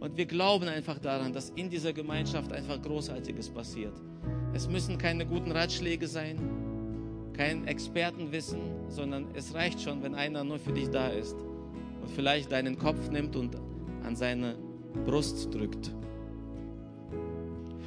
Und 0.00 0.16
wir 0.16 0.26
glauben 0.26 0.68
einfach 0.68 0.98
daran, 0.98 1.32
dass 1.32 1.50
in 1.50 1.70
dieser 1.70 1.92
Gemeinschaft 1.92 2.52
einfach 2.52 2.80
Großartiges 2.82 3.48
passiert. 3.50 3.94
Es 4.52 4.68
müssen 4.68 4.98
keine 4.98 5.24
guten 5.26 5.50
Ratschläge 5.50 6.06
sein, 6.06 6.38
kein 7.32 7.66
Expertenwissen, 7.66 8.60
sondern 8.88 9.26
es 9.34 9.54
reicht 9.54 9.80
schon, 9.80 10.02
wenn 10.02 10.14
einer 10.14 10.44
nur 10.44 10.58
für 10.58 10.72
dich 10.72 10.90
da 10.90 11.08
ist 11.08 11.36
und 12.02 12.10
vielleicht 12.14 12.52
deinen 12.52 12.78
Kopf 12.78 13.10
nimmt 13.10 13.34
und 13.34 13.56
an 14.02 14.14
seine 14.14 14.56
Brust 15.06 15.52
drückt. 15.52 15.90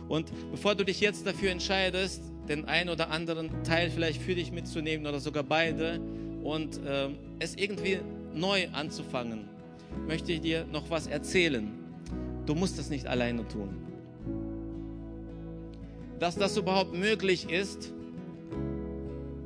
Und 0.07 0.31
bevor 0.51 0.75
du 0.75 0.83
dich 0.83 1.01
jetzt 1.01 1.25
dafür 1.25 1.51
entscheidest, 1.51 2.23
den 2.47 2.65
einen 2.65 2.89
oder 2.89 3.11
anderen 3.11 3.63
Teil 3.63 3.89
vielleicht 3.89 4.21
für 4.21 4.35
dich 4.35 4.51
mitzunehmen 4.51 5.05
oder 5.05 5.19
sogar 5.19 5.43
beide 5.43 5.99
und 6.47 6.77
äh, 6.85 7.09
es 7.39 7.55
irgendwie 7.55 7.99
neu 8.33 8.69
anzufangen, 8.71 9.49
möchte 10.07 10.31
ich 10.31 10.39
dir 10.39 10.65
noch 10.71 10.89
was 10.89 11.05
erzählen. 11.07 11.67
Du 12.45 12.55
musst 12.55 12.79
es 12.79 12.89
nicht 12.89 13.05
alleine 13.05 13.45
tun. 13.49 13.75
Dass 16.19 16.37
das 16.37 16.55
überhaupt 16.55 16.93
möglich 16.93 17.49
ist, 17.49 17.93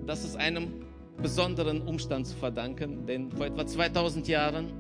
das 0.06 0.24
ist 0.24 0.36
einem 0.36 0.68
besonderen 1.20 1.82
Umstand 1.82 2.28
zu 2.28 2.36
verdanken, 2.38 3.08
denn 3.08 3.32
vor 3.32 3.48
etwa 3.48 3.66
2000 3.66 4.28
Jahren 4.28 4.72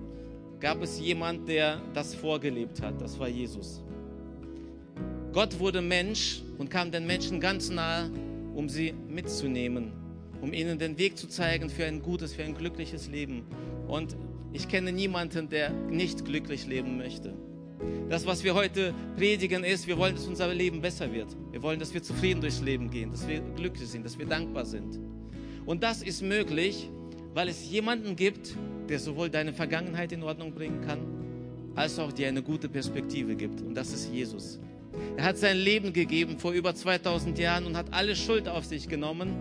gab 0.60 0.84
es 0.84 1.00
jemand, 1.00 1.50
der 1.50 1.82
das 1.96 2.14
vorgelebt 2.14 2.84
hat. 2.84 3.02
Das 3.02 3.20
war 3.20 3.30
Jesus. 3.30 3.84
Gott 5.34 5.58
wurde 5.58 5.82
Mensch 5.82 6.44
und 6.60 6.70
kam 6.70 6.92
den 6.92 7.08
Menschen 7.08 7.40
ganz 7.40 7.72
nahe, 7.72 8.12
um 8.54 8.70
sie 8.70 8.94
mitzunehmen, 9.10 10.01
um 10.42 10.54
ihnen 10.54 10.80
den 10.80 10.98
Weg 10.98 11.18
zu 11.18 11.28
zeigen 11.28 11.70
für 11.70 11.86
ein 11.86 12.02
gutes, 12.02 12.34
für 12.34 12.44
ein 12.44 12.56
glückliches 12.56 13.08
Leben. 13.08 13.44
Und 13.88 14.16
ich 14.54 14.68
kenne 14.68 14.92
niemanden, 14.92 15.50
der 15.50 15.70
nicht 15.70 16.26
glücklich 16.26 16.68
leben 16.68 16.98
möchte. 16.98 17.34
Das, 18.10 18.26
was 18.26 18.44
wir 18.44 18.54
heute 18.54 18.94
predigen, 19.16 19.64
ist, 19.64 19.88
wir 19.88 19.98
wollen, 19.98 20.16
dass 20.16 20.28
unser 20.28 20.54
Leben 20.54 20.82
besser 20.82 21.12
wird. 21.14 21.36
Wir 21.52 21.64
wollen, 21.64 21.80
dass 21.80 21.94
wir 21.94 22.04
zufrieden 22.04 22.42
durchs 22.42 22.62
Leben 22.62 22.90
gehen, 22.90 23.12
dass 23.12 23.28
wir 23.28 23.40
glücklich 23.56 23.90
sind, 23.90 24.06
dass 24.06 24.20
wir 24.20 24.26
dankbar 24.26 24.66
sind. 24.66 25.00
Und 25.66 25.84
das 25.84 26.02
ist 26.02 26.22
möglich, 26.22 26.90
weil 27.34 27.48
es 27.48 27.70
jemanden 27.72 28.16
gibt, 28.16 28.56
der 28.90 29.00
sowohl 29.00 29.30
deine 29.30 29.54
Vergangenheit 29.54 30.12
in 30.12 30.24
Ordnung 30.24 30.54
bringen 30.54 30.82
kann, 30.82 31.00
als 31.76 31.98
auch 32.00 32.12
dir 32.12 32.28
eine 32.28 32.44
gute 32.44 32.68
Perspektive 32.68 33.36
gibt. 33.36 33.62
Und 33.62 33.76
das 33.76 33.94
ist 33.94 34.12
Jesus. 34.12 34.60
Er 35.16 35.24
hat 35.24 35.38
sein 35.38 35.58
Leben 35.58 35.94
gegeben 35.94 36.38
vor 36.38 36.52
über 36.52 36.76
2000 36.76 37.40
Jahren 37.40 37.66
und 37.66 37.78
hat 37.78 37.94
alle 37.94 38.16
Schuld 38.16 38.50
auf 38.50 38.66
sich 38.66 38.90
genommen, 38.90 39.34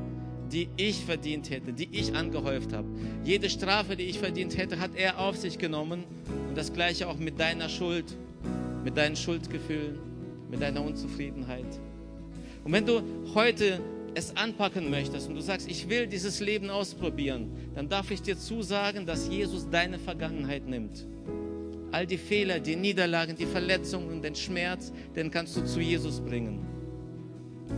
die 0.52 0.68
ich 0.76 1.04
verdient 1.04 1.50
hätte, 1.50 1.72
die 1.72 1.88
ich 1.92 2.14
angehäuft 2.14 2.72
habe. 2.72 2.86
Jede 3.24 3.48
Strafe, 3.48 3.96
die 3.96 4.04
ich 4.04 4.18
verdient 4.18 4.56
hätte, 4.56 4.78
hat 4.78 4.90
er 4.94 5.18
auf 5.18 5.36
sich 5.36 5.58
genommen. 5.58 6.04
Und 6.48 6.56
das 6.56 6.72
gleiche 6.72 7.08
auch 7.08 7.16
mit 7.16 7.38
deiner 7.38 7.68
Schuld, 7.68 8.16
mit 8.84 8.96
deinen 8.96 9.16
Schuldgefühlen, 9.16 9.98
mit 10.50 10.60
deiner 10.60 10.82
Unzufriedenheit. 10.82 11.80
Und 12.64 12.72
wenn 12.72 12.86
du 12.86 13.02
heute 13.34 13.80
es 14.14 14.36
anpacken 14.36 14.90
möchtest 14.90 15.28
und 15.28 15.36
du 15.36 15.40
sagst, 15.40 15.70
ich 15.70 15.88
will 15.88 16.06
dieses 16.06 16.40
Leben 16.40 16.68
ausprobieren, 16.68 17.50
dann 17.74 17.88
darf 17.88 18.10
ich 18.10 18.22
dir 18.22 18.36
zusagen, 18.36 19.06
dass 19.06 19.28
Jesus 19.28 19.68
deine 19.70 20.00
Vergangenheit 20.00 20.66
nimmt 20.66 21.06
All 21.92 22.06
die 22.06 22.18
Fehler, 22.18 22.60
die 22.60 22.76
Niederlagen, 22.76 23.34
die 23.34 23.46
Verletzungen, 23.46 24.22
den 24.22 24.36
Schmerz, 24.36 24.92
den 25.16 25.30
kannst 25.30 25.56
du 25.56 25.64
zu 25.64 25.80
Jesus 25.80 26.20
bringen. 26.20 26.64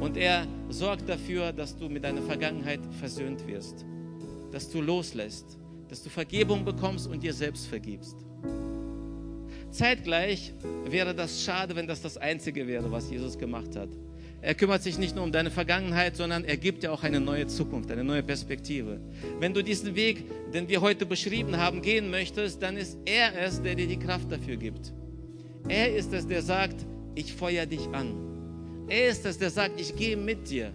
Und 0.00 0.16
er 0.16 0.46
sorgt 0.68 1.08
dafür, 1.08 1.52
dass 1.52 1.76
du 1.76 1.88
mit 1.88 2.04
deiner 2.04 2.22
Vergangenheit 2.22 2.80
versöhnt 2.98 3.46
wirst, 3.46 3.84
dass 4.50 4.70
du 4.70 4.80
loslässt, 4.80 5.58
dass 5.88 6.02
du 6.02 6.10
Vergebung 6.10 6.64
bekommst 6.64 7.06
und 7.06 7.22
dir 7.22 7.32
selbst 7.32 7.66
vergibst. 7.66 8.16
Zeitgleich 9.70 10.52
wäre 10.86 11.14
das 11.14 11.42
schade, 11.42 11.74
wenn 11.74 11.86
das 11.86 12.02
das 12.02 12.18
Einzige 12.18 12.66
wäre, 12.66 12.90
was 12.92 13.10
Jesus 13.10 13.38
gemacht 13.38 13.74
hat. 13.76 13.88
Er 14.42 14.54
kümmert 14.54 14.82
sich 14.82 14.98
nicht 14.98 15.14
nur 15.14 15.24
um 15.24 15.30
deine 15.30 15.52
Vergangenheit, 15.52 16.16
sondern 16.16 16.44
er 16.44 16.56
gibt 16.56 16.82
dir 16.82 16.92
auch 16.92 17.04
eine 17.04 17.20
neue 17.20 17.46
Zukunft, 17.46 17.90
eine 17.92 18.02
neue 18.02 18.24
Perspektive. 18.24 19.00
Wenn 19.38 19.54
du 19.54 19.62
diesen 19.62 19.94
Weg, 19.94 20.24
den 20.52 20.68
wir 20.68 20.80
heute 20.80 21.06
beschrieben 21.06 21.56
haben, 21.56 21.80
gehen 21.80 22.10
möchtest, 22.10 22.60
dann 22.60 22.76
ist 22.76 22.98
er 23.04 23.40
es, 23.40 23.62
der 23.62 23.76
dir 23.76 23.86
die 23.86 23.98
Kraft 23.98 24.32
dafür 24.32 24.56
gibt. 24.56 24.92
Er 25.68 25.94
ist 25.94 26.12
es, 26.12 26.26
der 26.26 26.42
sagt, 26.42 26.84
ich 27.14 27.32
feuer 27.32 27.66
dich 27.66 27.88
an. 27.92 28.31
Er 28.92 29.08
ist 29.08 29.24
es, 29.24 29.38
der 29.38 29.48
sagt, 29.48 29.80
ich 29.80 29.96
gehe 29.96 30.18
mit 30.18 30.50
dir. 30.50 30.70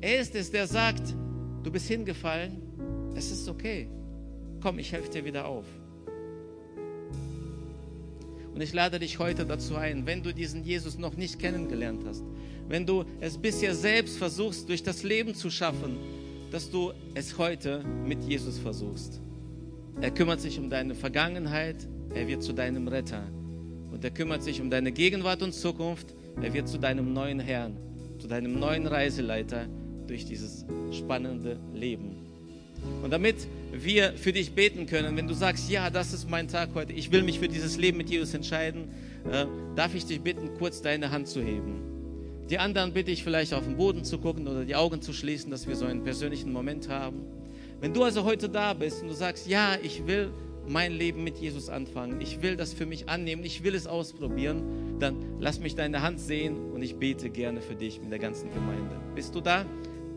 Er 0.00 0.18
ist 0.18 0.34
es, 0.34 0.50
der 0.50 0.66
sagt, 0.66 1.14
du 1.62 1.70
bist 1.70 1.86
hingefallen, 1.86 2.60
es 3.14 3.30
ist 3.30 3.48
okay. 3.48 3.86
Komm, 4.60 4.80
ich 4.80 4.90
helfe 4.90 5.08
dir 5.08 5.24
wieder 5.24 5.46
auf. 5.46 5.64
Und 8.52 8.60
ich 8.60 8.72
lade 8.72 8.98
dich 8.98 9.20
heute 9.20 9.46
dazu 9.46 9.76
ein, 9.76 10.04
wenn 10.04 10.24
du 10.24 10.34
diesen 10.34 10.64
Jesus 10.64 10.98
noch 10.98 11.16
nicht 11.16 11.38
kennengelernt 11.38 12.02
hast, 12.04 12.24
wenn 12.66 12.86
du 12.86 13.04
es 13.20 13.38
bisher 13.38 13.76
selbst 13.76 14.18
versuchst, 14.18 14.68
durch 14.68 14.82
das 14.82 15.04
Leben 15.04 15.36
zu 15.36 15.48
schaffen, 15.48 15.96
dass 16.50 16.68
du 16.68 16.92
es 17.14 17.38
heute 17.38 17.84
mit 18.04 18.24
Jesus 18.24 18.58
versuchst. 18.58 19.20
Er 20.00 20.10
kümmert 20.10 20.40
sich 20.40 20.58
um 20.58 20.70
deine 20.70 20.96
Vergangenheit, 20.96 21.86
er 22.16 22.26
wird 22.26 22.42
zu 22.42 22.52
deinem 22.52 22.88
Retter. 22.88 23.22
Und 23.92 24.02
er 24.02 24.10
kümmert 24.10 24.42
sich 24.42 24.60
um 24.60 24.70
deine 24.70 24.90
Gegenwart 24.90 25.40
und 25.40 25.54
Zukunft, 25.54 26.16
er 26.40 26.52
wird 26.52 26.68
zu 26.68 26.78
deinem 26.78 27.12
neuen 27.12 27.40
Herrn, 27.40 27.76
zu 28.18 28.28
deinem 28.28 28.58
neuen 28.58 28.86
Reiseleiter 28.86 29.66
durch 30.06 30.24
dieses 30.24 30.64
spannende 30.92 31.58
Leben. 31.74 32.16
Und 33.02 33.10
damit 33.10 33.36
wir 33.72 34.12
für 34.12 34.32
dich 34.32 34.52
beten 34.52 34.86
können, 34.86 35.16
wenn 35.16 35.26
du 35.26 35.34
sagst, 35.34 35.70
ja, 35.70 35.90
das 35.90 36.12
ist 36.12 36.28
mein 36.28 36.48
Tag 36.48 36.70
heute, 36.74 36.92
ich 36.92 37.10
will 37.12 37.22
mich 37.22 37.38
für 37.38 37.48
dieses 37.48 37.76
Leben 37.76 37.98
mit 37.98 38.10
Jesus 38.10 38.34
entscheiden, 38.34 38.88
äh, 39.30 39.46
darf 39.74 39.94
ich 39.94 40.04
dich 40.04 40.20
bitten, 40.20 40.50
kurz 40.58 40.82
deine 40.82 41.10
Hand 41.10 41.28
zu 41.28 41.40
heben. 41.40 41.80
Die 42.50 42.58
anderen 42.58 42.92
bitte 42.92 43.10
ich 43.10 43.24
vielleicht 43.24 43.54
auf 43.54 43.64
den 43.64 43.76
Boden 43.76 44.04
zu 44.04 44.18
gucken 44.18 44.46
oder 44.46 44.64
die 44.64 44.74
Augen 44.74 45.00
zu 45.00 45.14
schließen, 45.14 45.50
dass 45.50 45.66
wir 45.66 45.76
so 45.76 45.86
einen 45.86 46.04
persönlichen 46.04 46.52
Moment 46.52 46.90
haben. 46.90 47.22
Wenn 47.80 47.94
du 47.94 48.02
also 48.02 48.24
heute 48.24 48.48
da 48.48 48.74
bist 48.74 49.02
und 49.02 49.08
du 49.08 49.14
sagst, 49.14 49.46
ja, 49.46 49.76
ich 49.82 50.06
will 50.06 50.30
mein 50.68 50.92
Leben 50.92 51.24
mit 51.24 51.38
Jesus 51.38 51.68
anfangen, 51.68 52.20
ich 52.20 52.42
will 52.42 52.56
das 52.56 52.72
für 52.72 52.86
mich 52.86 53.08
annehmen, 53.08 53.44
ich 53.44 53.62
will 53.64 53.74
es 53.74 53.86
ausprobieren, 53.86 54.98
dann 54.98 55.16
lass 55.40 55.60
mich 55.60 55.74
deine 55.74 56.02
Hand 56.02 56.20
sehen 56.20 56.72
und 56.72 56.82
ich 56.82 56.96
bete 56.96 57.30
gerne 57.30 57.60
für 57.60 57.74
dich 57.74 58.00
mit 58.00 58.10
der 58.10 58.18
ganzen 58.18 58.52
Gemeinde. 58.52 58.96
Bist 59.14 59.34
du 59.34 59.40
da? 59.40 59.64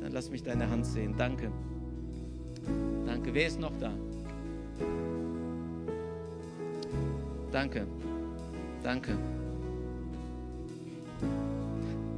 Dann 0.02 0.12
lass 0.12 0.30
mich 0.30 0.44
deine 0.44 0.70
Hand 0.70 0.86
sehen. 0.86 1.16
Danke. 1.18 1.52
Danke. 3.06 3.34
Wer 3.34 3.48
ist 3.48 3.60
noch 3.60 3.78
da? 3.80 3.94
Danke. 7.52 7.88
Danke. 8.84 9.18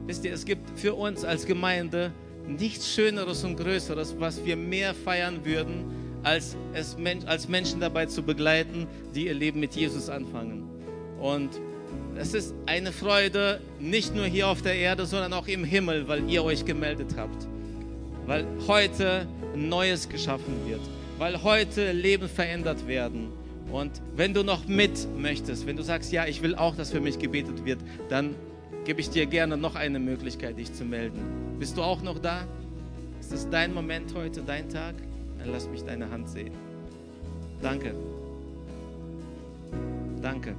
Wisst 0.06 0.26
ihr, 0.26 0.34
es 0.34 0.44
gibt 0.44 0.80
für 0.80 0.96
uns 0.96 1.24
als 1.24 1.46
Gemeinde 1.46 2.12
nichts 2.48 2.92
Schöneres 2.92 3.44
und 3.44 3.58
Größeres, 3.58 4.16
was 4.20 4.44
wir 4.44 4.56
mehr 4.56 4.94
feiern 4.94 5.46
würden, 5.46 5.86
als, 6.24 6.56
es, 6.74 6.98
als 7.26 7.48
Menschen 7.48 7.80
dabei 7.80 8.06
zu 8.06 8.24
begleiten, 8.24 8.88
die 9.16 9.28
ihr 9.28 9.34
Leben 9.34 9.60
mit 9.60 9.76
Jesus 9.76 10.10
anfangen. 10.10 10.64
Und 11.20 11.50
es 12.18 12.34
ist 12.34 12.54
eine 12.66 12.92
Freude, 12.92 13.62
nicht 13.80 14.16
nur 14.16 14.26
hier 14.26 14.48
auf 14.48 14.62
der 14.62 14.76
Erde, 14.76 15.06
sondern 15.06 15.34
auch 15.34 15.48
im 15.48 15.64
Himmel, 15.64 16.08
weil 16.08 16.30
ihr 16.30 16.44
euch 16.44 16.66
gemeldet 16.66 17.16
habt. 17.18 17.48
Weil 18.26 18.46
heute 18.68 19.28
Neues 19.56 20.10
geschaffen 20.10 20.54
wird. 20.68 20.82
Weil 21.18 21.44
heute 21.44 21.92
Leben 21.92 22.30
verändert 22.30 22.88
werden. 22.88 23.30
Und 23.72 24.02
wenn 24.16 24.34
du 24.34 24.44
noch 24.44 24.68
mit 24.68 25.08
möchtest, 25.18 25.68
wenn 25.68 25.78
du 25.78 25.84
sagst, 25.84 26.12
ja, 26.12 26.26
ich 26.26 26.42
will 26.42 26.56
auch, 26.56 26.76
dass 26.76 26.92
für 26.92 27.02
mich 27.02 27.20
gebetet 27.20 27.66
wird, 27.66 27.80
dann 28.10 28.36
gebe 28.86 29.02
ich 29.02 29.10
dir 29.10 29.26
gerne 29.26 29.58
noch 29.58 29.76
eine 29.76 30.00
Möglichkeit, 30.00 30.58
dich 30.58 30.74
zu 30.74 30.86
melden. 30.86 31.20
Bist 31.60 31.78
du 31.78 31.84
auch 31.84 32.02
noch 32.02 32.20
da? 32.20 32.48
Ist 33.20 33.32
es 33.32 33.50
dein 33.50 33.74
Moment 33.74 34.16
heute, 34.16 34.42
dein 34.42 34.70
Tag? 34.70 34.96
Dann 35.40 35.52
lass 35.52 35.68
mich 35.68 35.84
deine 35.84 36.10
Hand 36.10 36.30
sehen. 36.30 36.54
Danke. 37.62 37.94
Danke. 40.22 40.56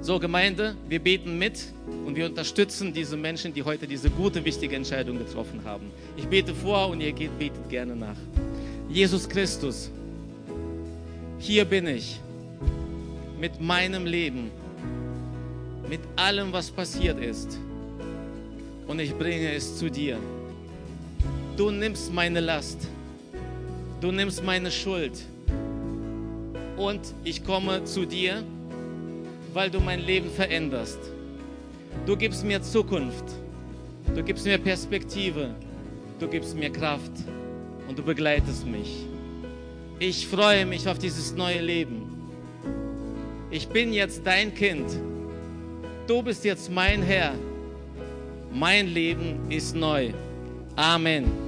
So, 0.00 0.18
Gemeinde, 0.18 0.74
wir 0.88 0.98
beten 0.98 1.38
mit 1.38 1.72
und 2.04 2.16
wir 2.16 2.26
unterstützen 2.26 2.92
diese 2.92 3.16
Menschen, 3.16 3.54
die 3.54 3.62
heute 3.62 3.86
diese 3.86 4.10
gute, 4.10 4.44
wichtige 4.44 4.74
Entscheidung 4.74 5.18
getroffen 5.18 5.60
haben. 5.64 5.90
Ich 6.16 6.26
bete 6.26 6.54
vor 6.54 6.88
und 6.88 7.00
ihr 7.00 7.12
geht, 7.12 7.38
betet 7.38 7.68
gerne 7.68 7.94
nach. 7.94 8.16
Jesus 8.88 9.28
Christus, 9.28 9.90
hier 11.38 11.64
bin 11.64 11.86
ich 11.86 12.18
mit 13.38 13.60
meinem 13.60 14.04
Leben 14.06 14.50
mit 15.88 16.00
allem, 16.16 16.52
was 16.52 16.70
passiert 16.70 17.18
ist. 17.18 17.58
Und 18.86 19.00
ich 19.00 19.14
bringe 19.14 19.52
es 19.52 19.78
zu 19.78 19.90
dir. 19.90 20.18
Du 21.56 21.70
nimmst 21.70 22.12
meine 22.12 22.40
Last. 22.40 22.86
Du 24.00 24.12
nimmst 24.12 24.44
meine 24.44 24.70
Schuld. 24.70 25.24
Und 26.76 27.00
ich 27.24 27.44
komme 27.44 27.82
zu 27.84 28.06
dir, 28.06 28.44
weil 29.52 29.70
du 29.70 29.80
mein 29.80 30.00
Leben 30.00 30.30
veränderst. 30.30 30.98
Du 32.06 32.16
gibst 32.16 32.44
mir 32.44 32.62
Zukunft. 32.62 33.24
Du 34.14 34.22
gibst 34.22 34.44
mir 34.44 34.58
Perspektive. 34.58 35.50
Du 36.20 36.28
gibst 36.28 36.56
mir 36.56 36.70
Kraft 36.70 37.10
und 37.88 37.98
du 37.98 38.02
begleitest 38.02 38.66
mich. 38.66 39.04
Ich 39.98 40.28
freue 40.28 40.64
mich 40.64 40.86
auf 40.88 40.98
dieses 40.98 41.34
neue 41.34 41.60
Leben. 41.60 42.02
Ich 43.50 43.66
bin 43.66 43.92
jetzt 43.92 44.24
dein 44.24 44.54
Kind. 44.54 44.86
Du 46.06 46.22
bist 46.22 46.44
jetzt 46.44 46.70
mein 46.70 47.02
Herr. 47.02 47.34
Mein 48.52 48.86
Leben 48.86 49.50
ist 49.50 49.74
neu. 49.74 50.12
Amen. 50.76 51.47